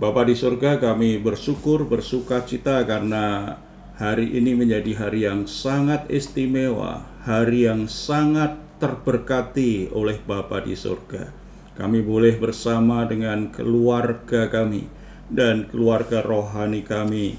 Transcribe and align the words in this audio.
Bapa 0.00 0.24
di 0.24 0.32
surga 0.32 0.80
kami 0.80 1.20
bersyukur 1.20 1.84
bersuka 1.84 2.40
cita 2.48 2.80
karena 2.88 3.52
hari 4.00 4.32
ini 4.32 4.56
menjadi 4.56 4.96
hari 4.96 5.28
yang 5.28 5.44
sangat 5.44 6.08
istimewa, 6.08 7.04
hari 7.20 7.68
yang 7.68 7.84
sangat 7.84 8.56
terberkati 8.80 9.92
oleh 9.92 10.16
Bapa 10.24 10.64
di 10.64 10.72
surga. 10.72 11.28
Kami 11.76 12.00
boleh 12.00 12.32
bersama 12.40 13.04
dengan 13.04 13.52
keluarga 13.52 14.48
kami 14.48 14.88
dan 15.28 15.68
keluarga 15.68 16.24
rohani 16.24 16.80
kami 16.80 17.36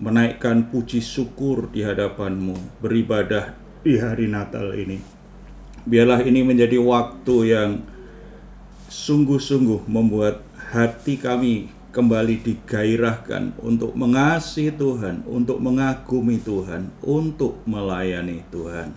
menaikkan 0.00 0.72
puji 0.72 1.04
syukur 1.04 1.68
di 1.68 1.84
hadapanmu, 1.84 2.80
beribadah 2.80 3.52
di 3.84 4.00
hari 4.00 4.32
Natal 4.32 4.72
ini. 4.72 4.96
Biarlah 5.84 6.24
ini 6.24 6.40
menjadi 6.40 6.80
waktu 6.80 7.36
yang 7.52 7.84
sungguh-sungguh 8.88 9.84
membuat 9.92 10.53
hati 10.74 11.22
kami 11.22 11.70
kembali 11.94 12.42
digairahkan 12.42 13.62
untuk 13.62 13.94
mengasihi 13.94 14.74
Tuhan, 14.74 15.22
untuk 15.22 15.62
mengagumi 15.62 16.42
Tuhan, 16.42 16.90
untuk 17.06 17.62
melayani 17.62 18.42
Tuhan. 18.50 18.90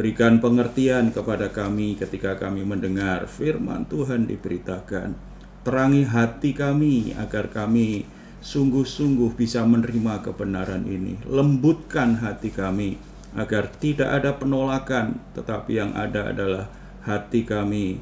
Berikan 0.00 0.40
pengertian 0.40 1.12
kepada 1.12 1.52
kami 1.52 2.00
ketika 2.00 2.40
kami 2.40 2.64
mendengar 2.64 3.28
firman 3.28 3.84
Tuhan 3.84 4.24
diberitakan. 4.24 5.12
Terangi 5.60 6.08
hati 6.08 6.56
kami 6.56 7.12
agar 7.12 7.52
kami 7.52 8.08
sungguh-sungguh 8.40 9.36
bisa 9.36 9.68
menerima 9.68 10.24
kebenaran 10.24 10.88
ini. 10.88 11.20
Lembutkan 11.28 12.16
hati 12.24 12.48
kami 12.48 12.96
agar 13.36 13.68
tidak 13.76 14.08
ada 14.08 14.32
penolakan, 14.40 15.20
tetapi 15.36 15.84
yang 15.84 15.92
ada 15.92 16.32
adalah 16.32 16.72
hati 17.04 17.44
kami 17.44 18.00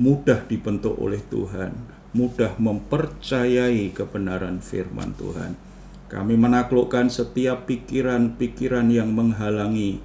mudah 0.00 0.42
dibentuk 0.48 0.96
oleh 0.96 1.20
Tuhan, 1.28 1.93
mudah 2.14 2.54
mempercayai 2.56 3.90
kebenaran 3.90 4.62
firman 4.62 5.12
Tuhan. 5.18 5.58
Kami 6.06 6.38
menaklukkan 6.38 7.10
setiap 7.10 7.66
pikiran-pikiran 7.66 8.86
yang 8.86 9.10
menghalangi 9.10 9.98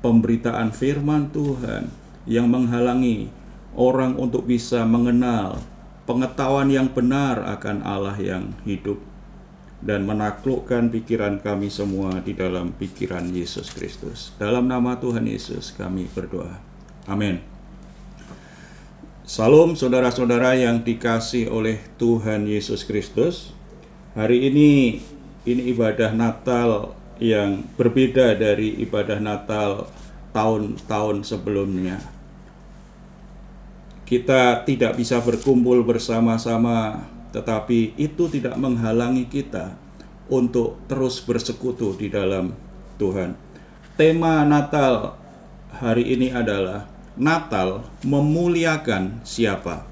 pemberitaan 0.00 0.72
firman 0.72 1.28
Tuhan, 1.28 1.92
yang 2.24 2.48
menghalangi 2.48 3.28
orang 3.76 4.16
untuk 4.16 4.48
bisa 4.48 4.88
mengenal 4.88 5.60
pengetahuan 6.08 6.72
yang 6.72 6.88
benar 6.88 7.44
akan 7.44 7.84
Allah 7.84 8.16
yang 8.16 8.56
hidup 8.64 8.98
dan 9.82 10.06
menaklukkan 10.06 10.88
pikiran 10.88 11.42
kami 11.42 11.68
semua 11.68 12.22
di 12.22 12.32
dalam 12.32 12.70
pikiran 12.72 13.28
Yesus 13.28 13.74
Kristus. 13.74 14.30
Dalam 14.38 14.70
nama 14.70 14.96
Tuhan 14.96 15.26
Yesus 15.26 15.74
kami 15.74 16.06
berdoa. 16.14 16.62
Amin. 17.10 17.51
Salam 19.22 19.78
saudara-saudara 19.78 20.58
yang 20.58 20.82
dikasih 20.82 21.46
oleh 21.46 21.78
Tuhan 21.94 22.42
Yesus 22.50 22.82
Kristus. 22.82 23.54
Hari 24.18 24.50
ini 24.50 24.98
ini 25.46 25.62
ibadah 25.70 26.10
Natal 26.10 26.98
yang 27.22 27.62
berbeda 27.78 28.34
dari 28.34 28.82
ibadah 28.82 29.22
Natal 29.22 29.86
tahun-tahun 30.34 31.22
sebelumnya. 31.22 32.02
Kita 34.02 34.66
tidak 34.66 34.98
bisa 34.98 35.22
berkumpul 35.22 35.86
bersama-sama, 35.86 37.06
tetapi 37.30 37.94
itu 37.94 38.26
tidak 38.26 38.58
menghalangi 38.58 39.30
kita 39.30 39.78
untuk 40.26 40.82
terus 40.90 41.22
bersekutu 41.22 41.94
di 41.94 42.10
dalam 42.10 42.58
Tuhan. 42.98 43.38
Tema 43.94 44.42
Natal 44.42 45.14
hari 45.70 46.10
ini 46.10 46.34
adalah 46.34 46.91
Natal 47.12 47.84
memuliakan 48.00 49.20
siapa? 49.20 49.84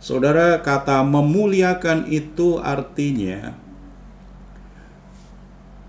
Saudara, 0.00 0.60
kata 0.60 1.00
memuliakan 1.04 2.08
itu 2.08 2.60
artinya 2.60 3.56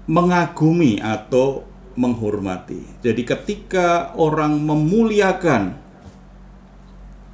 mengagumi 0.08 1.00
atau 1.00 1.64
menghormati. 1.96 2.84
Jadi, 3.04 3.24
ketika 3.24 4.12
orang 4.20 4.60
memuliakan 4.60 5.76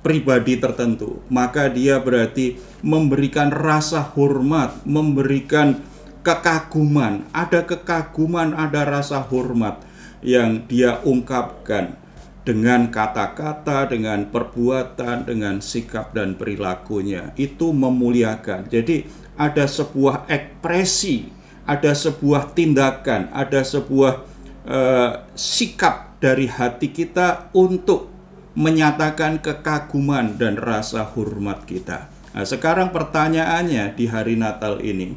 pribadi 0.01 0.57
tertentu, 0.57 1.21
maka 1.29 1.69
dia 1.69 1.97
berarti 1.97 2.57
memberikan 2.85 3.49
rasa 3.49 4.01
hormat, 4.13 4.77
memberikan 4.85 5.81
kekaguman. 6.21 7.25
Ada 7.33 7.65
kekaguman, 7.65 8.53
ada 8.53 8.85
rasa 8.85 9.21
hormat 9.25 9.81
yang 10.21 10.65
dia 10.65 11.01
ungkapkan 11.05 12.06
dengan 12.47 12.87
kata-kata, 12.87 13.91
dengan 13.91 14.31
perbuatan, 14.31 15.27
dengan 15.27 15.59
sikap 15.59 16.15
dan 16.15 16.39
perilakunya. 16.39 17.35
Itu 17.35 17.75
memuliakan. 17.75 18.71
Jadi 18.71 19.03
ada 19.35 19.67
sebuah 19.67 20.31
ekspresi, 20.31 21.27
ada 21.67 21.91
sebuah 21.91 22.55
tindakan, 22.55 23.27
ada 23.35 23.67
sebuah 23.67 24.23
uh, 24.63 25.27
sikap 25.35 26.15
dari 26.23 26.47
hati 26.47 26.87
kita 26.87 27.51
untuk 27.51 28.07
menyatakan 28.55 29.43
kekaguman 29.43 30.39
dan 30.39 30.55
rasa 30.55 31.03
hormat 31.03 31.67
kita. 31.67 32.07
Nah, 32.31 32.47
sekarang 32.47 32.95
pertanyaannya 32.95 33.91
di 33.93 34.07
hari 34.07 34.39
Natal 34.39 34.79
ini, 34.79 35.13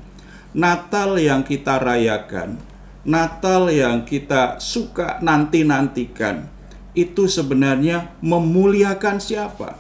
Natal 0.53 1.15
yang 1.17 1.47
kita 1.47 1.79
rayakan, 1.79 2.59
Natal 3.07 3.73
yang 3.73 4.05
kita 4.05 4.61
suka 4.61 5.23
nanti-nantikan, 5.25 6.60
itu 6.95 7.31
sebenarnya 7.31 8.15
memuliakan 8.23 9.23
siapa? 9.23 9.79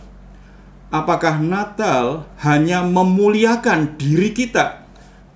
Apakah 0.91 1.38
Natal 1.38 2.26
hanya 2.43 2.82
memuliakan 2.82 3.94
diri 3.94 4.34
kita, 4.34 4.82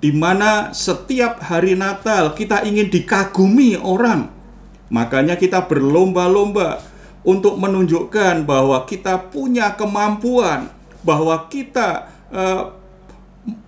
di 0.03 0.11
mana 0.11 0.75
setiap 0.75 1.39
hari 1.47 1.79
Natal 1.79 2.35
kita 2.35 2.67
ingin 2.67 2.91
dikagumi 2.91 3.79
orang? 3.79 4.31
Makanya, 4.91 5.39
kita 5.39 5.67
berlomba-lomba 5.67 6.83
untuk 7.23 7.57
menunjukkan 7.57 8.45
bahwa 8.45 8.83
kita 8.87 9.31
punya 9.31 9.75
kemampuan, 9.79 10.71
bahwa 11.07 11.47
kita 11.47 12.11
uh, 12.31 12.75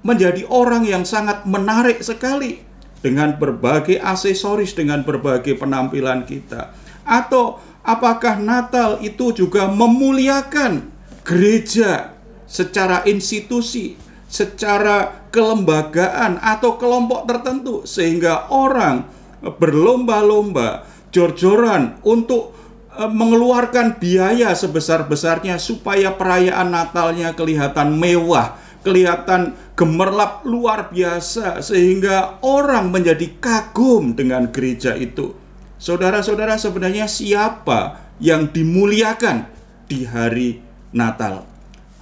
menjadi 0.03 0.43
orang 0.51 0.87
yang 0.87 1.07
sangat 1.07 1.47
menarik 1.47 2.03
sekali 2.03 2.63
dengan 3.01 3.39
berbagai 3.39 4.03
aksesoris, 4.03 4.75
dengan 4.75 5.07
berbagai 5.07 5.55
penampilan 5.55 6.27
kita, 6.27 6.75
atau 7.07 7.63
apakah 7.87 8.43
Natal 8.43 8.99
itu 9.01 9.31
juga 9.31 9.71
memuliakan 9.71 10.91
gereja 11.23 12.13
secara 12.51 13.07
institusi, 13.07 13.95
secara 14.27 15.27
kelembagaan 15.31 16.43
atau 16.43 16.75
kelompok 16.75 17.31
tertentu 17.31 17.87
sehingga 17.87 18.51
orang 18.51 19.07
berlomba-lomba 19.43 20.87
jor-joran 21.15 22.03
untuk 22.03 22.55
e, 22.91 23.03
mengeluarkan 23.07 24.03
biaya 24.03 24.55
sebesar-besarnya 24.55 25.63
supaya 25.63 26.15
perayaan 26.15 26.75
Natalnya 26.75 27.35
kelihatan 27.39 27.95
mewah, 27.95 28.59
kelihatan 28.83 29.55
gemerlap 29.79 30.43
luar 30.43 30.91
biasa 30.91 31.63
sehingga 31.63 32.43
orang 32.43 32.91
menjadi 32.91 33.39
kagum 33.39 34.19
dengan 34.19 34.51
gereja 34.51 34.99
itu. 34.99 35.46
Saudara-saudara, 35.87 36.59
sebenarnya 36.59 37.07
siapa 37.07 38.11
yang 38.19 38.51
dimuliakan 38.51 39.47
di 39.87 40.03
hari 40.03 40.59
Natal? 40.91 41.47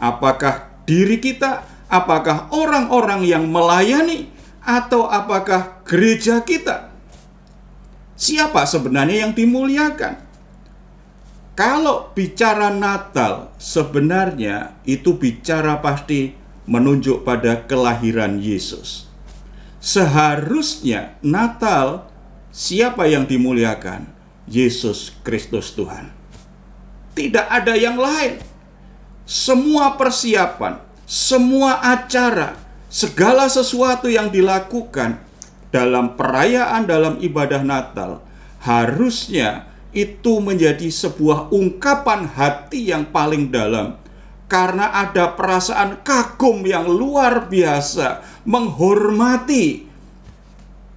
Apakah 0.01 0.73
diri 0.89 1.21
kita? 1.21 1.69
Apakah 1.93 2.49
orang-orang 2.49 3.29
yang 3.29 3.45
melayani? 3.45 4.33
Atau 4.65 5.05
apakah 5.05 5.85
gereja 5.85 6.41
kita? 6.41 6.97
Siapa 8.17 8.65
sebenarnya 8.65 9.29
yang 9.29 9.37
dimuliakan? 9.37 10.17
Kalau 11.53 12.09
bicara 12.17 12.73
Natal, 12.73 13.53
sebenarnya 13.61 14.81
itu 14.89 15.13
bicara 15.21 15.85
pasti 15.85 16.33
menunjuk 16.65 17.21
pada 17.21 17.69
kelahiran 17.69 18.41
Yesus. 18.41 19.13
Seharusnya 19.77 21.21
Natal 21.21 22.14
Siapa 22.55 23.11
yang 23.11 23.27
dimuliakan? 23.27 24.07
Yesus 24.47 25.11
Kristus 25.27 25.75
Tuhan. 25.75 26.15
Tidak 27.19 27.51
ada 27.51 27.75
yang 27.75 27.99
lain. 27.99 28.39
Semua 29.27 29.99
persiapan, 29.99 30.79
semua 31.03 31.83
acara, 31.83 32.55
segala 32.87 33.51
sesuatu 33.51 34.07
yang 34.07 34.31
dilakukan 34.31 35.19
dalam 35.75 36.15
perayaan 36.15 36.87
dalam 36.87 37.19
ibadah 37.19 37.67
Natal 37.67 38.23
harusnya 38.63 39.67
itu 39.91 40.39
menjadi 40.39 40.87
sebuah 40.87 41.51
ungkapan 41.51 42.31
hati 42.39 42.95
yang 42.95 43.11
paling 43.11 43.51
dalam 43.51 43.99
karena 44.47 44.95
ada 44.95 45.35
perasaan 45.35 46.07
kagum 46.07 46.63
yang 46.63 46.87
luar 46.87 47.51
biasa 47.51 48.23
menghormati 48.47 49.84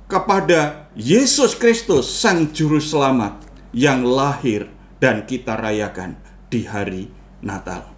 kepada 0.07 0.87
Yesus 0.95 1.51
Kristus 1.51 2.07
Sang 2.07 2.47
Juru 2.55 2.79
Selamat 2.79 3.43
yang 3.75 4.07
lahir 4.07 4.71
dan 5.03 5.27
kita 5.27 5.59
rayakan 5.59 6.15
di 6.47 6.63
hari 6.63 7.11
Natal. 7.43 7.91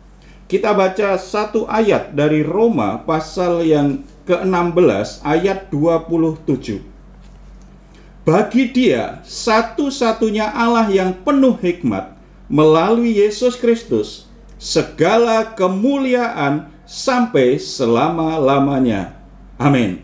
Kita 0.50 0.74
baca 0.74 1.22
satu 1.22 1.70
ayat 1.70 2.18
dari 2.18 2.42
Roma 2.42 3.06
pasal 3.06 3.62
yang 3.62 4.02
ke-16 4.26 5.22
ayat 5.22 5.70
27. 5.70 6.82
Bagi 8.26 8.74
dia 8.74 9.22
satu-satunya 9.22 10.50
Allah 10.50 10.90
yang 10.90 11.14
penuh 11.22 11.54
hikmat 11.62 12.18
melalui 12.50 13.22
Yesus 13.22 13.54
Kristus 13.54 14.26
segala 14.58 15.54
kemuliaan 15.54 16.74
sampai 16.90 17.62
selama-lamanya. 17.62 19.14
Amin. 19.62 20.02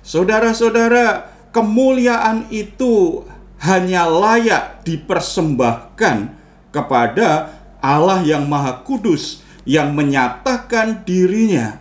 Saudara-saudara, 0.00 1.31
kemuliaan 1.52 2.48
itu 2.48 3.22
hanya 3.62 4.08
layak 4.08 4.82
dipersembahkan 4.82 6.34
kepada 6.74 7.54
Allah 7.78 8.24
yang 8.26 8.48
Maha 8.48 8.82
Kudus 8.82 9.44
yang 9.62 9.94
menyatakan 9.94 11.06
dirinya 11.06 11.78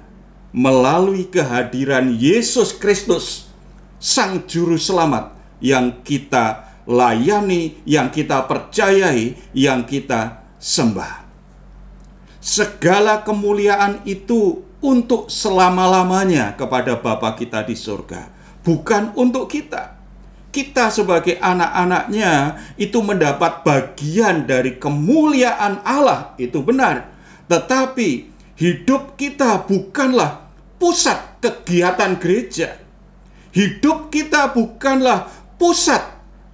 melalui 0.53 1.25
kehadiran 1.25 2.13
Yesus 2.13 2.75
Kristus, 2.75 3.49
Sang 3.97 4.45
Juru 4.45 4.77
Selamat 4.77 5.33
yang 5.63 6.03
kita 6.03 6.69
layani, 6.85 7.79
yang 7.87 8.11
kita 8.11 8.45
percayai, 8.45 9.39
yang 9.55 9.87
kita 9.87 10.43
sembah. 10.59 11.25
Segala 12.41 13.21
kemuliaan 13.21 14.01
itu 14.03 14.65
untuk 14.81 15.29
selama-lamanya 15.29 16.57
kepada 16.57 16.97
Bapa 16.97 17.37
kita 17.37 17.61
di 17.61 17.77
surga, 17.77 18.40
bukan 18.65 19.13
untuk 19.17 19.49
kita. 19.49 19.97
Kita 20.51 20.91
sebagai 20.91 21.39
anak-anaknya 21.39 22.59
itu 22.75 22.99
mendapat 22.99 23.63
bagian 23.63 24.43
dari 24.43 24.75
kemuliaan 24.75 25.79
Allah, 25.87 26.35
itu 26.35 26.59
benar. 26.59 27.07
Tetapi 27.47 28.27
hidup 28.59 29.15
kita 29.15 29.63
bukanlah 29.63 30.51
pusat 30.75 31.39
kegiatan 31.39 32.19
gereja. 32.19 32.75
Hidup 33.55 34.11
kita 34.11 34.51
bukanlah 34.51 35.31
pusat 35.55 36.03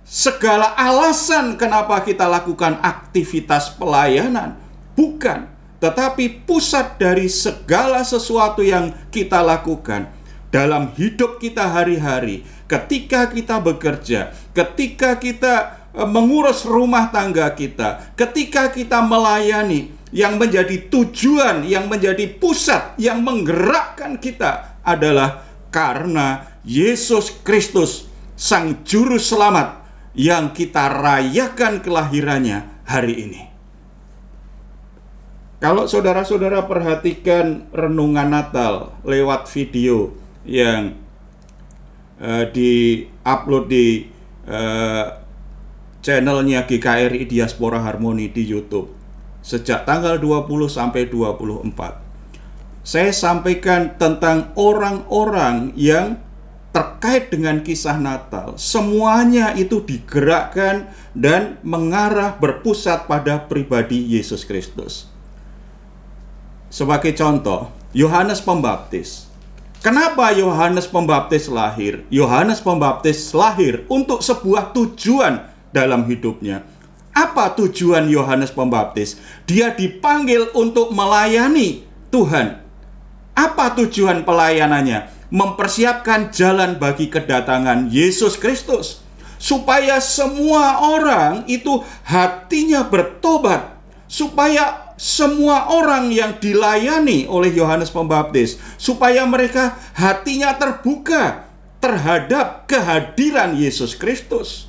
segala 0.06 0.78
alasan 0.78 1.58
kenapa 1.58 2.06
kita 2.06 2.30
lakukan 2.30 2.78
aktivitas 2.86 3.74
pelayanan. 3.82 4.62
Bukan, 4.94 5.50
tetapi 5.82 6.46
pusat 6.46 7.02
dari 7.02 7.30
segala 7.30 8.06
sesuatu 8.06 8.62
yang 8.62 8.94
kita 9.10 9.42
lakukan 9.42 10.17
dalam 10.50 10.96
hidup 10.96 11.44
kita 11.44 11.68
hari-hari, 11.68 12.48
ketika 12.72 13.28
kita 13.28 13.60
bekerja, 13.60 14.32
ketika 14.56 15.20
kita 15.20 15.86
e, 15.92 16.02
mengurus 16.08 16.64
rumah 16.64 17.12
tangga 17.12 17.52
kita, 17.52 18.16
ketika 18.16 18.72
kita 18.72 19.04
melayani, 19.04 19.98
yang 20.16 20.40
menjadi 20.40 20.88
tujuan, 20.88 21.68
yang 21.68 21.92
menjadi 21.92 22.32
pusat, 22.40 22.96
yang 22.96 23.20
menggerakkan 23.24 24.16
kita 24.16 24.80
adalah 24.84 25.44
karena 25.68 26.48
Yesus 26.64 27.44
Kristus, 27.44 28.08
Sang 28.40 28.88
Juru 28.88 29.20
Selamat, 29.20 29.84
yang 30.16 30.56
kita 30.56 30.88
rayakan 30.88 31.84
kelahirannya 31.84 32.88
hari 32.88 33.16
ini. 33.28 33.42
Kalau 35.58 35.90
saudara-saudara 35.90 36.70
perhatikan 36.70 37.66
renungan 37.74 38.30
Natal 38.30 38.94
lewat 39.02 39.50
video 39.50 40.14
yang 40.48 40.96
uh, 42.24 42.48
di-upload 42.50 43.68
di 43.68 44.08
uh, 44.48 45.06
channelnya 46.00 46.64
GKRI 46.64 47.28
Diaspora 47.28 47.84
Harmoni 47.84 48.32
di 48.32 48.48
YouTube 48.48 48.98
sejak 49.44 49.88
tanggal 49.88 50.20
20 50.20 50.68
sampai 50.68 51.08
24. 51.08 52.84
Saya 52.84 53.12
sampaikan 53.12 53.96
tentang 54.00 54.56
orang-orang 54.56 55.76
yang 55.76 56.20
terkait 56.72 57.32
dengan 57.32 57.64
kisah 57.64 57.96
Natal, 58.00 58.56
semuanya 58.60 59.56
itu 59.56 59.84
digerakkan 59.84 60.92
dan 61.16 61.60
mengarah 61.64 62.36
berpusat 62.38 63.08
pada 63.08 63.44
pribadi 63.48 64.04
Yesus 64.16 64.44
Kristus. 64.44 65.08
Sebagai 66.68 67.16
contoh, 67.16 67.72
Yohanes 67.96 68.44
Pembaptis. 68.44 69.27
Kenapa 69.82 70.34
Yohanes 70.34 70.90
Pembaptis 70.90 71.48
lahir? 71.48 72.04
Yohanes 72.10 72.60
Pembaptis 72.60 73.32
lahir 73.32 73.86
untuk 73.88 74.26
sebuah 74.26 74.74
tujuan 74.74 75.48
dalam 75.70 76.06
hidupnya. 76.10 76.66
Apa 77.14 77.54
tujuan 77.58 78.10
Yohanes 78.10 78.54
Pembaptis? 78.54 79.18
Dia 79.46 79.74
dipanggil 79.74 80.50
untuk 80.58 80.94
melayani 80.94 81.86
Tuhan. 82.14 82.62
Apa 83.38 83.78
tujuan 83.78 84.26
pelayanannya? 84.26 85.18
mempersiapkan 85.28 86.32
jalan 86.32 86.80
bagi 86.80 87.12
kedatangan 87.12 87.92
Yesus 87.92 88.40
Kristus, 88.40 89.04
supaya 89.36 90.00
semua 90.00 90.80
orang 90.88 91.44
itu 91.52 91.84
hatinya 92.08 92.88
bertobat, 92.88 93.76
supaya 94.08 94.87
semua 94.98 95.70
orang 95.70 96.10
yang 96.10 96.42
dilayani 96.42 97.30
oleh 97.30 97.54
Yohanes 97.54 97.94
Pembaptis, 97.94 98.58
supaya 98.82 99.24
mereka 99.30 99.78
hatinya 99.94 100.58
terbuka 100.58 101.46
terhadap 101.78 102.66
kehadiran 102.66 103.54
Yesus 103.54 103.94
Kristus, 103.94 104.66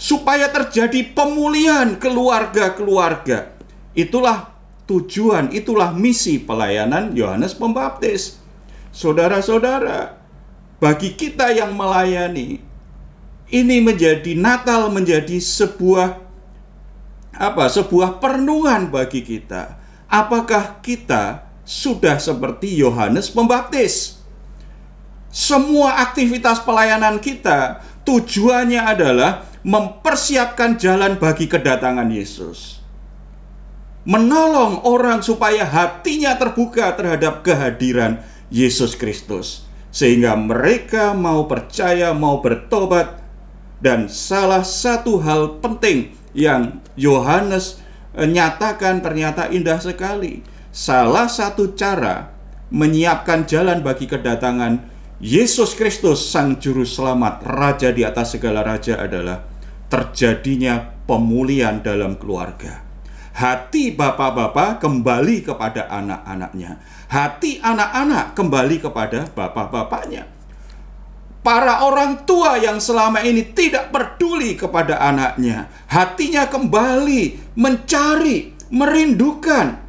supaya 0.00 0.48
terjadi 0.48 1.12
pemulihan 1.12 2.00
keluarga-keluarga. 2.00 3.52
Itulah 3.92 4.56
tujuan, 4.88 5.52
itulah 5.52 5.92
misi 5.92 6.40
pelayanan 6.40 7.12
Yohanes 7.12 7.52
Pembaptis. 7.52 8.40
Saudara-saudara, 8.90 10.16
bagi 10.80 11.12
kita 11.12 11.52
yang 11.52 11.76
melayani, 11.76 12.58
ini 13.52 13.76
menjadi 13.84 14.32
Natal 14.32 14.88
menjadi 14.88 15.36
sebuah 15.36 16.29
apa? 17.40 17.72
Sebuah 17.72 18.20
perenungan 18.20 18.92
bagi 18.92 19.24
kita. 19.24 19.80
Apakah 20.12 20.84
kita 20.84 21.48
sudah 21.64 22.20
seperti 22.20 22.76
Yohanes 22.76 23.32
Pembaptis? 23.32 24.20
Semua 25.32 26.04
aktivitas 26.04 26.60
pelayanan 26.60 27.16
kita 27.22 27.80
tujuannya 28.04 28.82
adalah 28.82 29.48
mempersiapkan 29.64 30.76
jalan 30.76 31.16
bagi 31.16 31.46
kedatangan 31.48 32.10
Yesus. 32.12 32.82
Menolong 34.02 34.82
orang 34.82 35.20
supaya 35.22 35.62
hatinya 35.62 36.34
terbuka 36.34 36.92
terhadap 36.96 37.46
kehadiran 37.46 38.24
Yesus 38.48 38.96
Kristus, 38.96 39.68
sehingga 39.92 40.34
mereka 40.34 41.12
mau 41.12 41.44
percaya, 41.46 42.10
mau 42.16 42.40
bertobat, 42.40 43.20
dan 43.78 44.08
salah 44.08 44.64
satu 44.64 45.20
hal 45.20 45.60
penting 45.62 46.16
yang 46.36 46.82
Yohanes 46.94 47.80
eh, 48.16 48.28
nyatakan 48.28 49.02
ternyata 49.04 49.48
indah 49.50 49.78
sekali. 49.78 50.42
Salah 50.70 51.26
satu 51.26 51.74
cara 51.74 52.30
menyiapkan 52.70 53.46
jalan 53.50 53.82
bagi 53.82 54.06
kedatangan 54.06 54.86
Yesus 55.18 55.74
Kristus, 55.74 56.30
Sang 56.30 56.62
Juru 56.62 56.86
Selamat, 56.86 57.42
Raja 57.42 57.90
di 57.90 58.06
atas 58.06 58.38
segala 58.38 58.62
raja 58.62 58.96
adalah 58.96 59.42
terjadinya 59.90 60.94
pemulihan 61.04 61.82
dalam 61.82 62.14
keluarga 62.14 62.90
hati 63.40 63.96
bapak-bapak 63.96 64.82
kembali 64.84 65.46
kepada 65.46 65.88
anak-anaknya. 65.88 66.76
Hati 67.08 67.62
anak-anak 67.62 68.36
kembali 68.36 68.76
kepada 68.82 69.26
bapak-bapaknya. 69.32 70.28
Para 71.40 71.88
orang 71.88 72.28
tua 72.28 72.60
yang 72.60 72.76
selama 72.76 73.24
ini 73.24 73.40
tidak 73.56 73.88
peduli 73.88 74.60
kepada 74.60 75.00
anaknya, 75.00 75.72
hatinya 75.88 76.44
kembali 76.44 77.56
mencari, 77.56 78.52
merindukan 78.68 79.80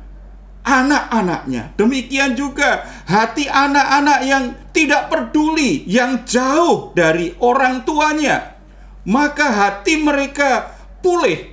anak-anaknya. 0.64 1.76
Demikian 1.76 2.40
juga 2.40 2.88
hati 3.04 3.52
anak-anak 3.52 4.20
yang 4.24 4.44
tidak 4.72 5.12
peduli, 5.12 5.84
yang 5.92 6.24
jauh 6.24 6.96
dari 6.96 7.36
orang 7.44 7.84
tuanya, 7.84 8.56
maka 9.04 9.52
hati 9.52 10.00
mereka 10.00 10.72
pulih 11.04 11.52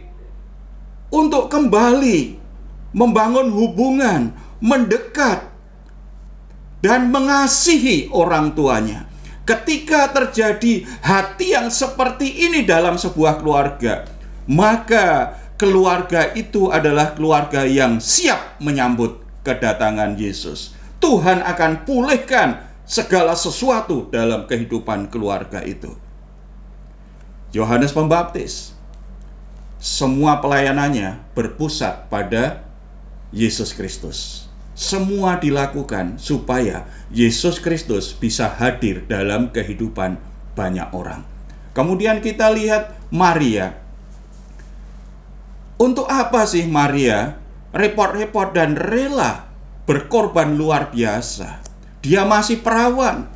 untuk 1.11 1.50
kembali 1.50 2.38
membangun 2.95 3.50
hubungan, 3.50 4.31
mendekat, 4.62 5.49
dan 6.78 7.11
mengasihi 7.11 8.07
orang 8.14 8.55
tuanya. 8.55 9.08
Ketika 9.49 10.12
terjadi 10.12 10.85
hati 11.00 11.57
yang 11.57 11.73
seperti 11.73 12.28
ini 12.28 12.69
dalam 12.69 13.00
sebuah 13.00 13.40
keluarga, 13.40 14.05
maka 14.45 15.40
keluarga 15.57 16.37
itu 16.37 16.69
adalah 16.69 17.17
keluarga 17.17 17.64
yang 17.64 17.97
siap 17.97 18.61
menyambut 18.61 19.25
kedatangan 19.49 20.21
Yesus. 20.21 20.76
Tuhan 21.00 21.40
akan 21.40 21.88
pulihkan 21.88 22.61
segala 22.85 23.33
sesuatu 23.33 24.12
dalam 24.12 24.45
kehidupan 24.45 25.09
keluarga 25.09 25.64
itu. 25.64 25.97
Yohanes 27.57 27.97
Pembaptis 27.97 28.76
semua 29.81 30.45
pelayanannya 30.45 31.25
berpusat 31.33 32.12
pada 32.12 32.67
Yesus 33.33 33.73
Kristus. 33.73 34.48
Semua 34.78 35.42
dilakukan 35.42 36.23
supaya 36.23 36.87
Yesus 37.11 37.58
Kristus 37.58 38.14
bisa 38.14 38.47
hadir 38.47 39.02
dalam 39.11 39.50
kehidupan 39.50 40.23
banyak 40.54 40.94
orang. 40.94 41.26
Kemudian 41.75 42.23
kita 42.23 42.47
lihat 42.54 42.94
Maria. 43.11 43.75
Untuk 45.82 46.06
apa 46.06 46.47
sih 46.47 46.62
Maria 46.70 47.42
repot-repot 47.75 48.54
dan 48.54 48.78
rela 48.78 49.50
berkorban 49.82 50.54
luar 50.54 50.94
biasa? 50.94 51.58
Dia 51.99 52.23
masih 52.23 52.62
perawan. 52.62 53.26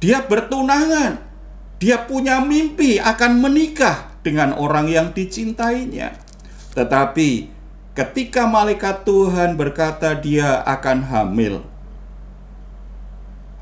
Dia 0.00 0.24
bertunangan. 0.24 1.20
Dia 1.76 2.08
punya 2.08 2.40
mimpi 2.40 2.96
akan 2.96 3.36
menikah 3.36 4.16
dengan 4.24 4.56
orang 4.56 4.88
yang 4.88 5.12
dicintainya. 5.12 6.16
Tetapi 6.72 7.53
ketika 7.94 8.50
malaikat 8.50 9.06
Tuhan 9.06 9.54
berkata 9.54 10.12
dia 10.18 10.60
akan 10.66 10.98
hamil, 11.06 11.62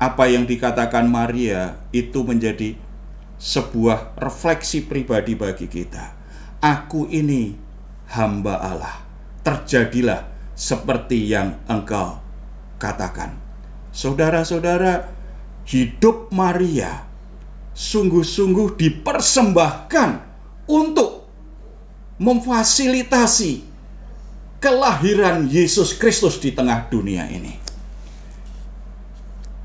apa 0.01 0.27
yang 0.27 0.43
dikatakan 0.43 1.07
Maria 1.07 1.79
itu 1.95 2.25
menjadi 2.25 2.75
sebuah 3.39 4.17
refleksi 4.19 4.83
pribadi 4.83 5.37
bagi 5.37 5.69
kita. 5.69 6.17
Aku 6.59 7.07
ini 7.07 7.55
hamba 8.11 8.59
Allah. 8.59 8.97
Terjadilah 9.43 10.27
seperti 10.55 11.31
yang 11.31 11.59
engkau 11.67 12.19
katakan. 12.79 13.35
Saudara-saudara, 13.93 15.11
hidup 15.67 16.31
Maria 16.31 17.03
sungguh-sungguh 17.75 18.79
dipersembahkan 18.79 20.09
untuk 20.67 21.27
memfasilitasi 22.19 23.72
kelahiran 24.63 25.51
Yesus 25.51 25.91
Kristus 25.99 26.39
di 26.39 26.55
tengah 26.55 26.87
dunia 26.87 27.27
ini 27.27 27.59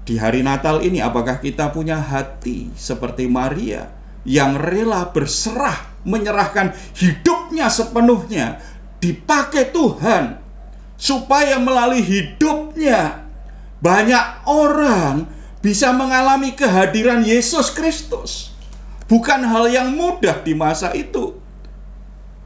di 0.02 0.18
hari 0.18 0.42
Natal 0.42 0.80
ini 0.80 1.04
apakah 1.04 1.38
kita 1.38 1.70
punya 1.70 2.02
hati 2.02 2.72
seperti 2.74 3.30
Maria 3.30 3.92
yang 4.26 4.58
rela 4.58 5.12
berserah 5.12 6.00
menyerahkan 6.02 6.72
hidupnya 6.96 7.68
sepenuhnya 7.68 8.58
dipakai 8.98 9.70
Tuhan 9.70 10.40
supaya 10.98 11.60
melalui 11.60 12.02
hidupnya 12.02 13.28
banyak 13.78 14.48
orang 14.48 15.28
bisa 15.60 15.94
mengalami 15.94 16.56
kehadiran 16.56 17.22
Yesus 17.22 17.70
Kristus. 17.70 18.56
Bukan 19.08 19.40
hal 19.44 19.72
yang 19.72 19.92
mudah 19.92 20.42
di 20.44 20.52
masa 20.52 20.92
itu. 20.92 21.36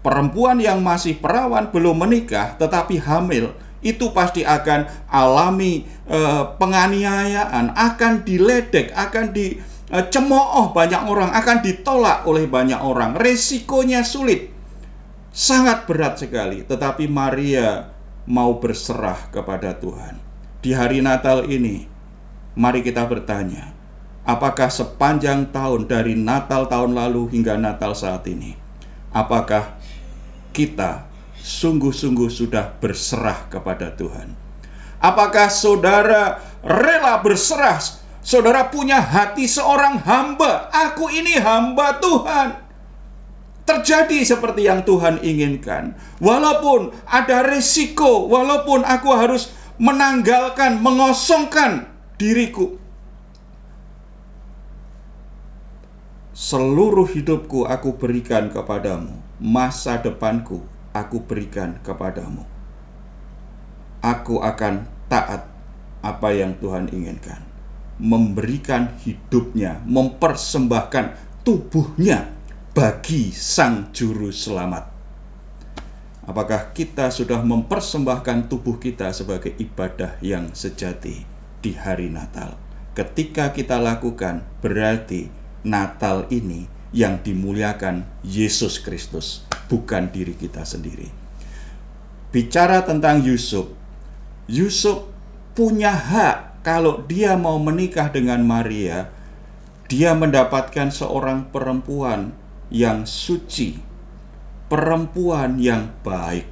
Perempuan 0.02 0.58
yang 0.58 0.82
masih 0.82 1.22
perawan 1.22 1.70
belum 1.70 1.94
menikah 1.94 2.58
tetapi 2.58 2.98
hamil 2.98 3.54
itu 3.82 4.14
pasti 4.14 4.46
akan 4.46 4.86
alami 5.10 5.86
eh, 6.06 6.42
penganiayaan, 6.58 7.74
akan 7.74 8.22
diledek, 8.22 8.94
akan 8.94 9.34
dicemooh 9.34 10.70
banyak 10.70 11.02
orang, 11.02 11.30
akan 11.34 11.58
ditolak 11.62 12.22
oleh 12.26 12.46
banyak 12.46 12.78
orang. 12.78 13.18
Resikonya 13.18 14.06
sulit, 14.06 14.54
sangat 15.34 15.84
berat 15.90 16.22
sekali. 16.22 16.62
Tetapi 16.62 17.10
Maria 17.10 17.90
mau 18.30 18.62
berserah 18.62 19.18
kepada 19.34 19.74
Tuhan. 19.74 20.22
Di 20.62 20.70
hari 20.70 21.02
Natal 21.02 21.50
ini, 21.50 21.90
mari 22.54 22.86
kita 22.86 23.02
bertanya, 23.02 23.74
apakah 24.22 24.70
sepanjang 24.70 25.50
tahun 25.50 25.90
dari 25.90 26.14
Natal 26.14 26.70
tahun 26.70 26.94
lalu 26.94 27.34
hingga 27.34 27.58
Natal 27.58 27.98
saat 27.98 28.22
ini, 28.30 28.54
apakah 29.10 29.81
kita 30.52 31.08
sungguh-sungguh 31.40 32.30
sudah 32.30 32.76
berserah 32.78 33.48
kepada 33.50 33.90
Tuhan? 33.96 34.36
Apakah 35.02 35.50
saudara 35.50 36.38
rela 36.62 37.18
berserah? 37.18 37.80
Saudara 38.22 38.70
punya 38.70 39.02
hati 39.02 39.50
seorang 39.50 39.98
hamba. 40.06 40.70
Aku 40.70 41.10
ini 41.10 41.34
hamba 41.42 41.98
Tuhan. 41.98 42.62
Terjadi 43.66 44.22
seperti 44.22 44.70
yang 44.70 44.86
Tuhan 44.86 45.18
inginkan. 45.22 45.98
Walaupun 46.22 46.94
ada 47.06 47.42
risiko, 47.42 48.30
walaupun 48.30 48.86
aku 48.86 49.10
harus 49.10 49.50
menanggalkan, 49.82 50.78
mengosongkan 50.78 51.90
diriku. 52.14 52.78
Seluruh 56.34 57.06
hidupku 57.06 57.70
aku 57.70 57.94
berikan 57.94 58.50
kepadamu, 58.50 59.21
masa 59.40 60.00
depanku 60.00 60.60
aku 60.92 61.24
berikan 61.24 61.80
kepadamu. 61.80 62.44
Aku 64.02 64.42
akan 64.42 64.84
taat 65.08 65.48
apa 66.02 66.28
yang 66.34 66.58
Tuhan 66.58 66.90
inginkan. 66.90 67.40
Memberikan 68.02 68.98
hidupnya, 69.00 69.78
mempersembahkan 69.86 71.14
tubuhnya 71.46 72.34
bagi 72.74 73.30
Sang 73.30 73.94
Juru 73.94 74.34
Selamat. 74.34 74.90
Apakah 76.22 76.70
kita 76.74 77.10
sudah 77.10 77.42
mempersembahkan 77.42 78.46
tubuh 78.46 78.78
kita 78.78 79.10
sebagai 79.10 79.54
ibadah 79.58 80.18
yang 80.22 80.50
sejati 80.54 81.26
di 81.62 81.72
hari 81.74 82.10
Natal? 82.10 82.58
Ketika 82.94 83.50
kita 83.50 83.78
lakukan, 83.78 84.46
berarti 84.62 85.30
Natal 85.62 86.26
ini 86.30 86.66
yang 86.92 87.24
dimuliakan 87.24 88.04
Yesus 88.20 88.76
Kristus, 88.76 89.48
bukan 89.66 90.12
diri 90.12 90.36
kita 90.36 90.62
sendiri. 90.62 91.08
Bicara 92.28 92.84
tentang 92.84 93.24
Yusuf, 93.24 93.72
Yusuf 94.44 95.08
punya 95.56 95.92
hak 95.92 96.64
kalau 96.64 97.00
dia 97.08 97.36
mau 97.36 97.56
menikah 97.56 98.12
dengan 98.12 98.44
Maria, 98.44 99.08
dia 99.88 100.12
mendapatkan 100.12 100.92
seorang 100.92 101.48
perempuan 101.48 102.36
yang 102.68 103.08
suci, 103.08 103.80
perempuan 104.68 105.60
yang 105.60 105.92
baik. 106.04 106.48